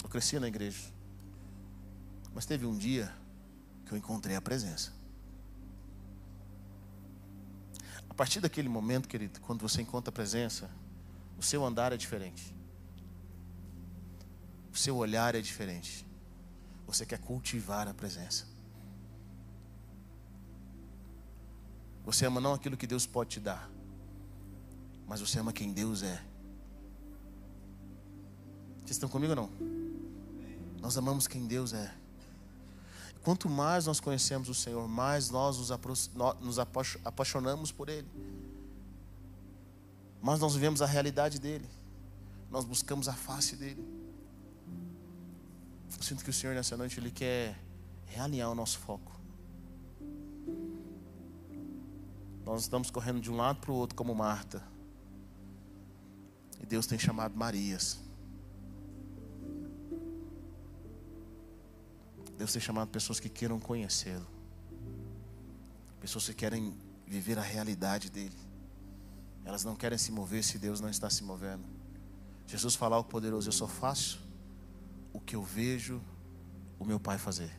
eu 0.02 0.08
cresci 0.08 0.40
na 0.40 0.48
igreja, 0.48 0.80
mas 2.34 2.44
teve 2.44 2.66
um 2.66 2.76
dia 2.76 3.14
que 3.86 3.92
eu 3.92 3.98
encontrei 3.98 4.34
a 4.34 4.40
presença. 4.40 4.92
A 8.08 8.14
partir 8.14 8.40
daquele 8.40 8.68
momento, 8.68 9.08
querido, 9.08 9.40
quando 9.42 9.60
você 9.60 9.80
encontra 9.80 10.10
a 10.10 10.12
presença, 10.12 10.68
o 11.40 11.42
seu 11.42 11.64
andar 11.64 11.90
é 11.90 11.96
diferente. 11.96 12.54
O 14.70 14.76
seu 14.76 14.94
olhar 14.98 15.34
é 15.34 15.40
diferente. 15.40 16.06
Você 16.86 17.06
quer 17.06 17.18
cultivar 17.18 17.88
a 17.88 17.94
presença. 17.94 18.44
Você 22.04 22.26
ama 22.26 22.42
não 22.42 22.52
aquilo 22.52 22.76
que 22.76 22.86
Deus 22.86 23.06
pode 23.06 23.30
te 23.30 23.40
dar, 23.40 23.70
mas 25.06 25.22
você 25.22 25.38
ama 25.38 25.50
quem 25.50 25.72
Deus 25.72 26.02
é. 26.02 26.22
Vocês 28.80 28.92
estão 28.92 29.08
comigo 29.08 29.32
ou 29.32 29.36
não? 29.36 29.50
Nós 30.78 30.98
amamos 30.98 31.26
quem 31.26 31.46
Deus 31.46 31.72
é. 31.72 31.94
Quanto 33.22 33.48
mais 33.48 33.86
nós 33.86 33.98
conhecemos 33.98 34.50
o 34.50 34.54
Senhor, 34.54 34.86
mais 34.86 35.30
nós 35.30 35.56
nos 36.40 36.58
apaixonamos 36.58 37.72
por 37.72 37.88
Ele. 37.88 38.08
Mas 40.20 40.40
nós 40.40 40.54
vivemos 40.54 40.82
a 40.82 40.86
realidade 40.86 41.38
dele. 41.38 41.68
Nós 42.50 42.64
buscamos 42.64 43.08
a 43.08 43.12
face 43.12 43.56
dele. 43.56 43.84
Eu 45.96 46.02
sinto 46.02 46.24
que 46.24 46.30
o 46.30 46.32
Senhor 46.32 46.54
nessa 46.54 46.76
noite 46.76 46.98
ele 46.98 47.10
quer 47.10 47.58
realinhar 48.06 48.50
o 48.50 48.54
nosso 48.54 48.78
foco. 48.78 49.18
Nós 52.44 52.62
estamos 52.62 52.90
correndo 52.90 53.20
de 53.20 53.30
um 53.30 53.36
lado 53.36 53.60
para 53.60 53.70
o 53.70 53.74
outro 53.74 53.94
como 53.94 54.14
Marta. 54.14 54.62
E 56.60 56.66
Deus 56.66 56.86
tem 56.86 56.98
chamado 56.98 57.36
Marias. 57.36 58.00
Deus 62.36 62.52
tem 62.52 62.60
chamado 62.60 62.88
pessoas 62.88 63.20
que 63.20 63.28
queiram 63.28 63.60
conhecê-lo. 63.60 64.26
Pessoas 66.00 66.26
que 66.26 66.34
querem 66.34 66.74
viver 67.06 67.38
a 67.38 67.42
realidade 67.42 68.10
dele. 68.10 68.49
Elas 69.44 69.64
não 69.64 69.74
querem 69.74 69.98
se 69.98 70.12
mover 70.12 70.44
se 70.44 70.58
Deus 70.58 70.80
não 70.80 70.88
está 70.88 71.08
se 71.08 71.24
movendo. 71.24 71.64
Jesus 72.46 72.74
fala 72.74 72.96
ao 72.96 73.04
poderoso: 73.04 73.48
Eu 73.48 73.52
só 73.52 73.66
faço 73.66 74.20
o 75.12 75.20
que 75.20 75.36
eu 75.36 75.42
vejo 75.42 76.00
o 76.78 76.84
meu 76.84 77.00
pai 77.00 77.18
fazer. 77.18 77.50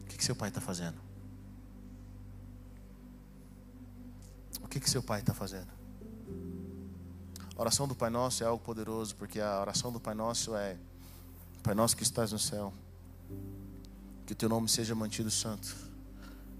O 0.00 0.04
que, 0.06 0.16
que 0.16 0.24
seu 0.24 0.36
pai 0.36 0.48
está 0.48 0.60
fazendo? 0.60 1.00
O 4.60 4.68
que, 4.68 4.80
que 4.80 4.88
seu 4.88 5.02
pai 5.02 5.20
está 5.20 5.34
fazendo? 5.34 5.70
A 7.56 7.60
oração 7.60 7.86
do 7.86 7.94
Pai 7.94 8.08
Nosso 8.08 8.42
é 8.42 8.46
algo 8.46 8.62
poderoso, 8.62 9.14
porque 9.16 9.38
a 9.38 9.60
oração 9.60 9.92
do 9.92 10.00
Pai 10.00 10.14
Nosso 10.14 10.56
é: 10.56 10.78
Pai 11.62 11.74
nosso 11.74 11.96
que 11.96 12.02
estás 12.02 12.32
no 12.32 12.38
céu, 12.38 12.72
que 14.26 14.32
o 14.32 14.36
teu 14.36 14.48
nome 14.48 14.68
seja 14.68 14.94
mantido 14.94 15.30
santo, 15.30 15.76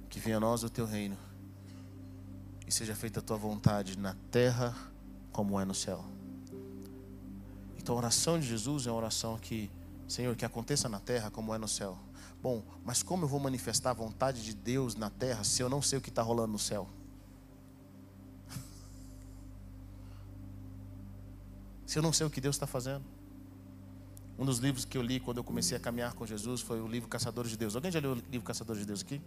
que 0.08 0.20
venha 0.20 0.37
a 0.37 0.40
nós 0.40 0.62
o 0.62 0.70
teu 0.70 0.87
reino 0.87 1.16
seja 2.72 2.94
feita 2.94 3.20
a 3.20 3.22
tua 3.22 3.37
vontade 3.37 3.98
na 3.98 4.14
terra 4.30 4.74
como 5.30 5.61
é 5.61 5.64
no 5.64 5.74
céu. 5.74 6.04
Então 7.76 7.94
a 7.94 7.98
oração 7.98 8.38
de 8.38 8.46
Jesus 8.46 8.87
é 8.87 8.90
uma 8.90 8.96
oração 8.96 9.37
que, 9.38 9.70
Senhor, 10.06 10.37
que 10.37 10.44
aconteça 10.44 10.88
na 10.88 11.00
terra 11.00 11.30
como 11.30 11.54
é 11.54 11.58
no 11.58 11.68
céu. 11.68 11.98
Bom, 12.42 12.62
mas 12.85 13.02
como 13.02 13.24
eu 13.24 13.28
vou 13.28 13.40
manifestar 13.40 13.90
a 13.90 13.94
vontade 13.94 14.44
de 14.44 14.54
Deus 14.54 14.94
na 14.94 15.11
terra 15.11 15.44
se 15.44 15.62
eu 15.62 15.68
não 15.68 15.82
sei 15.82 15.98
o 15.98 16.02
que 16.02 16.08
está 16.08 16.22
rolando 16.22 16.52
no 16.52 16.58
céu? 16.58 16.88
Se 21.87 21.98
eu 21.98 22.02
não 22.02 22.12
sei 22.12 22.26
o 22.26 22.30
que 22.30 22.40
Deus 22.40 22.56
está 22.56 22.66
fazendo? 22.66 23.04
Um 24.38 24.44
dos 24.44 24.58
livros 24.58 24.85
que 24.85 24.96
eu 24.96 25.02
li 25.02 25.20
quando 25.20 25.37
eu 25.38 25.44
comecei 25.44 25.76
a 25.76 25.80
caminhar 25.80 26.14
com 26.14 26.26
Jesus 26.26 26.61
foi 26.61 26.80
o 26.80 26.88
livro 26.88 27.08
Caçadores 27.08 27.50
de 27.50 27.56
Deus. 27.56 27.76
Alguém 27.76 27.92
já 27.92 28.00
leu 28.00 28.12
o 28.12 28.14
livro 28.14 28.42
Caçadores 28.42 28.80
de 28.80 28.87
Deus 28.87 29.02
aqui? 29.02 29.20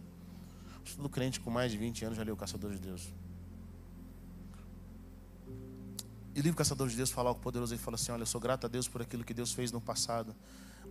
Todo 0.95 1.07
crente 1.09 1.39
com 1.39 1.51
mais 1.51 1.71
de 1.71 1.77
20 1.77 2.05
anos 2.05 2.17
já 2.17 2.23
leu 2.23 2.35
Caçadores 2.35 2.79
de 2.79 2.87
Deus. 2.87 3.13
E 6.35 6.39
o 6.41 6.43
livro 6.43 6.57
Caçador 6.57 6.89
de 6.89 6.97
Deus 6.97 7.09
fala 7.09 7.29
algo 7.29 7.39
poderoso. 7.39 7.73
Ele 7.73 7.81
fala 7.81 7.95
assim: 7.95 8.11
Olha, 8.11 8.23
eu 8.23 8.25
sou 8.25 8.41
grato 8.41 8.65
a 8.65 8.67
Deus 8.67 8.89
por 8.89 9.01
aquilo 9.01 9.23
que 9.23 9.33
Deus 9.33 9.53
fez 9.53 9.71
no 9.71 9.79
passado, 9.79 10.35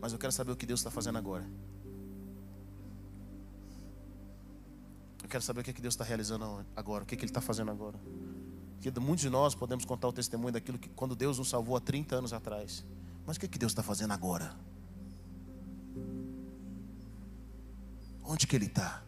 mas 0.01 0.11
eu 0.15 0.19
quero 0.19 0.33
saber 0.33 0.53
o 0.53 0.57
que 0.57 0.65
Deus 0.65 0.81
está 0.81 0.91
fazendo 0.91 1.19
agora. 1.19 1.45
Eu 5.23 5.29
quero 5.29 5.43
saber 5.45 5.61
o 5.61 5.65
que, 5.65 5.71
é 5.71 5.73
que 5.73 5.83
Deus 5.83 5.95
está 5.95 6.05
realizando 6.05 6.65
agora, 6.75 7.05
o 7.05 7.07
que, 7.07 7.15
é 7.15 7.19
que 7.19 7.25
Ele 7.25 7.31
está 7.31 7.43
fazendo 7.43 7.71
agora. 7.71 7.99
Porque 8.75 8.99
muitos 8.99 9.23
de 9.23 9.31
nós 9.31 9.55
podemos 9.55 9.85
contar 9.85 10.09
o 10.09 10.13
testemunho 10.13 10.53
daquilo 10.53 10.79
que 10.79 10.89
quando 10.91 11.15
Deus 11.15 11.39
nos 11.39 11.49
salvou 11.49 11.77
há 11.77 11.81
30 11.81 12.17
anos 12.17 12.33
atrás. 12.33 12.85
Mas 13.27 13.37
o 13.37 13.41
que, 13.41 13.47
é 13.47 13.49
que 13.49 13.59
Deus 13.59 13.73
está 13.73 13.83
fazendo 13.83 14.13
agora? 14.13 14.55
Onde 18.23 18.47
que 18.47 18.57
Ele 18.57 18.67
está? 18.67 19.03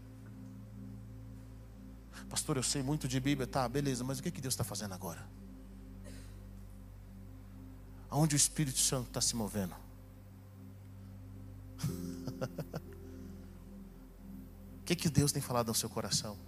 Pastor, 2.29 2.57
eu 2.57 2.63
sei 2.63 2.83
muito 2.83 3.09
de 3.09 3.21
Bíblia, 3.21 3.47
tá, 3.47 3.67
beleza, 3.69 4.05
mas 4.05 4.19
o 4.19 4.23
que, 4.23 4.31
que 4.31 4.41
Deus 4.41 4.53
está 4.53 4.65
fazendo 4.65 4.93
agora? 4.93 5.36
Aonde 8.11 8.35
o 8.35 8.39
Espírito 8.39 8.79
Santo 8.79 9.09
está 9.09 9.21
se 9.21 9.35
movendo? 9.35 9.75
o 14.81 14.85
que, 14.85 14.95
que 14.95 15.09
Deus 15.09 15.33
tem 15.33 15.43
falado 15.43 15.69
ao 15.69 15.75
seu 15.75 15.91
coração? 15.91 16.39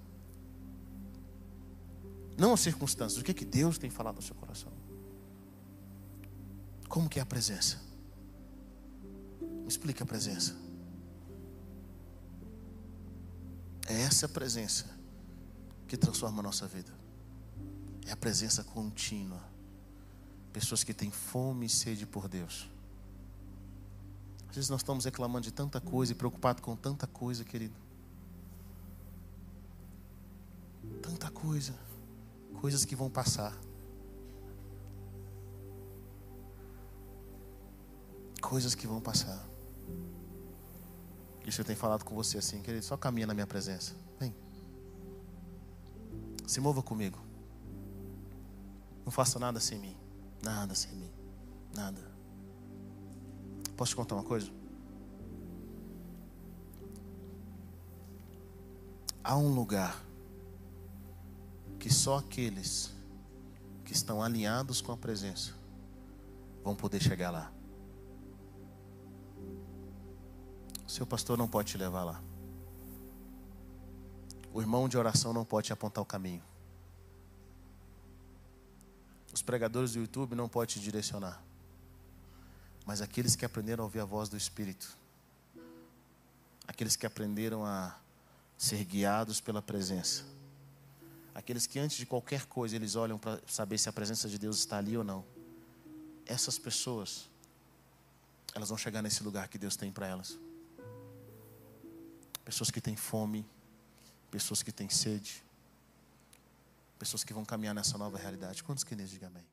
Não 2.37 2.53
as 2.55 2.61
circunstâncias, 2.61 3.21
o 3.21 3.25
que, 3.25 3.35
que 3.35 3.45
Deus 3.45 3.79
tem 3.79 3.91
falado 3.91 4.17
ao 4.17 4.23
seu 4.23 4.35
coração? 4.37 4.73
Como 6.89 7.09
que 7.09 7.19
é 7.19 7.23
a 7.23 7.27
presença? 7.27 7.81
Me 9.41 9.69
explica 9.69 10.05
a 10.05 10.07
presença. 10.07 10.57
É 13.89 14.03
essa 14.03 14.29
presença 14.29 14.87
que 15.87 15.97
transforma 15.97 16.41
a 16.41 16.43
nossa 16.43 16.67
vida. 16.67 16.93
É 18.07 18.13
a 18.13 18.17
presença 18.17 18.63
contínua 18.63 19.43
Pessoas 20.53 20.83
que 20.83 20.95
têm 20.95 21.11
fome 21.11 21.67
e 21.67 21.69
sede 21.69 22.07
por 22.07 22.29
Deus. 22.29 22.69
Às 24.49 24.57
vezes 24.57 24.71
nós 24.71 24.81
estamos 24.81 25.05
reclamando 25.05 25.45
de 25.45 25.53
tanta 25.53 25.81
coisa 25.81 26.13
e 26.13 26.15
preocupados 26.15 26.63
com 26.63 26.75
tanta 26.75 27.07
coisa, 27.07 27.45
querido. 27.45 27.75
Tanta 31.03 31.31
coisa. 31.31 31.75
Coisas 32.61 32.85
que 32.85 32.97
vão 32.97 33.11
passar. 33.11 33.57
Coisas 38.41 38.75
que 38.75 38.87
vão 38.87 39.01
passar. 39.01 39.47
E 41.45 41.51
eu 41.59 41.65
tenho 41.65 41.79
falado 41.79 42.05
com 42.05 42.15
você 42.15 42.37
assim, 42.37 42.61
querido, 42.61 42.85
só 42.85 42.97
caminha 42.97 43.27
na 43.27 43.33
minha 43.33 43.47
presença. 43.47 43.95
Vem. 44.21 44.35
Se 46.47 46.61
mova 46.61 46.83
comigo. 46.83 47.19
Não 49.05 49.11
faça 49.11 49.39
nada 49.39 49.59
sem 49.59 49.79
mim. 49.79 49.97
Nada 50.43 50.75
sem 50.75 50.93
mim. 50.93 51.11
Nada. 51.75 52.01
Posso 53.77 53.91
te 53.91 53.97
contar 53.97 54.15
uma 54.15 54.25
coisa? 54.25 54.51
Há 59.23 59.37
um 59.37 59.55
lugar 59.55 60.03
que 61.79 61.93
só 61.93 62.19
aqueles 62.19 62.93
que 63.85 63.93
estão 63.93 64.23
alinhados 64.23 64.81
com 64.81 64.91
a 64.91 64.97
presença 64.97 65.55
vão 66.65 66.75
poder 66.75 67.01
chegar 67.01 67.31
lá. 67.31 67.53
Seu 70.87 71.07
pastor 71.07 71.37
não 71.37 71.47
pode 71.47 71.73
te 71.73 71.79
levar 71.79 72.05
lá. 72.05 72.23
O 74.53 74.61
irmão 74.61 74.89
de 74.89 74.97
oração 74.97 75.33
não 75.33 75.45
pode 75.45 75.67
te 75.67 75.73
apontar 75.73 76.03
o 76.03 76.07
caminho. 76.07 76.43
Os 79.39 79.43
pregadores 79.43 79.93
do 79.93 80.01
YouTube 80.01 80.35
não 80.35 80.49
podem 80.49 80.75
te 80.75 80.81
direcionar. 80.81 81.41
Mas 82.85 83.01
aqueles 83.01 83.37
que 83.37 83.45
aprenderam 83.45 83.85
a 83.85 83.87
ouvir 83.87 84.01
a 84.01 84.05
voz 84.05 84.29
do 84.29 84.37
Espírito, 84.37 84.99
aqueles 86.67 86.97
que 86.97 87.07
aprenderam 87.07 87.65
a 87.65 87.97
ser 88.57 88.85
guiados 88.85 89.41
pela 89.41 89.63
presença, 89.63 90.25
aqueles 91.33 91.69
que 91.69 91.79
antes 91.79 91.99
de 91.99 92.05
qualquer 92.05 92.47
coisa 92.47 92.75
eles 92.75 92.97
olham 92.97 93.17
para 93.17 93.41
saber 93.47 93.79
se 93.79 93.89
a 93.89 93.93
presença 93.93 94.29
de 94.29 94.39
Deus 94.39 94.59
está 94.59 94.79
ali 94.79 94.97
ou 94.97 95.05
não, 95.05 95.25
essas 96.27 96.59
pessoas, 96.59 97.31
elas 98.57 98.71
vão 98.71 98.77
chegar 98.77 99.03
nesse 99.03 99.23
lugar 99.23 99.47
que 99.47 99.57
Deus 99.57 99.77
tem 99.77 99.93
para 99.93 100.09
elas. 100.09 100.37
Pessoas 102.45 102.73
que 102.73 102.81
têm 102.81 102.97
fome, 102.97 103.47
pessoas 104.33 104.65
que 104.65 104.73
têm 104.73 104.89
sede, 104.89 105.45
pessoas 106.99 107.25
que 107.25 107.33
vão 107.33 107.45
caminhar 107.45 107.75
nessa 107.75 107.97
nova 107.97 108.19
realidade. 108.19 108.63
Quantos 108.63 108.85
que 108.85 108.95
digam 108.95 109.29
amém? 109.29 109.47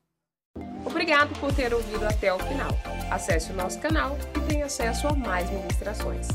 Obrigado 0.86 1.38
por 1.39 1.53
ter 1.53 1.73
ouvido 1.73 2.05
até 2.05 2.34
o 2.34 2.39
final. 2.39 2.69
Acesse 3.12 3.51
o 3.51 3.55
nosso 3.55 3.79
canal 3.79 4.17
e 4.36 4.39
tenha 4.47 4.65
acesso 4.65 5.08
a 5.08 5.13
mais 5.13 5.49
ministrações. 5.49 6.27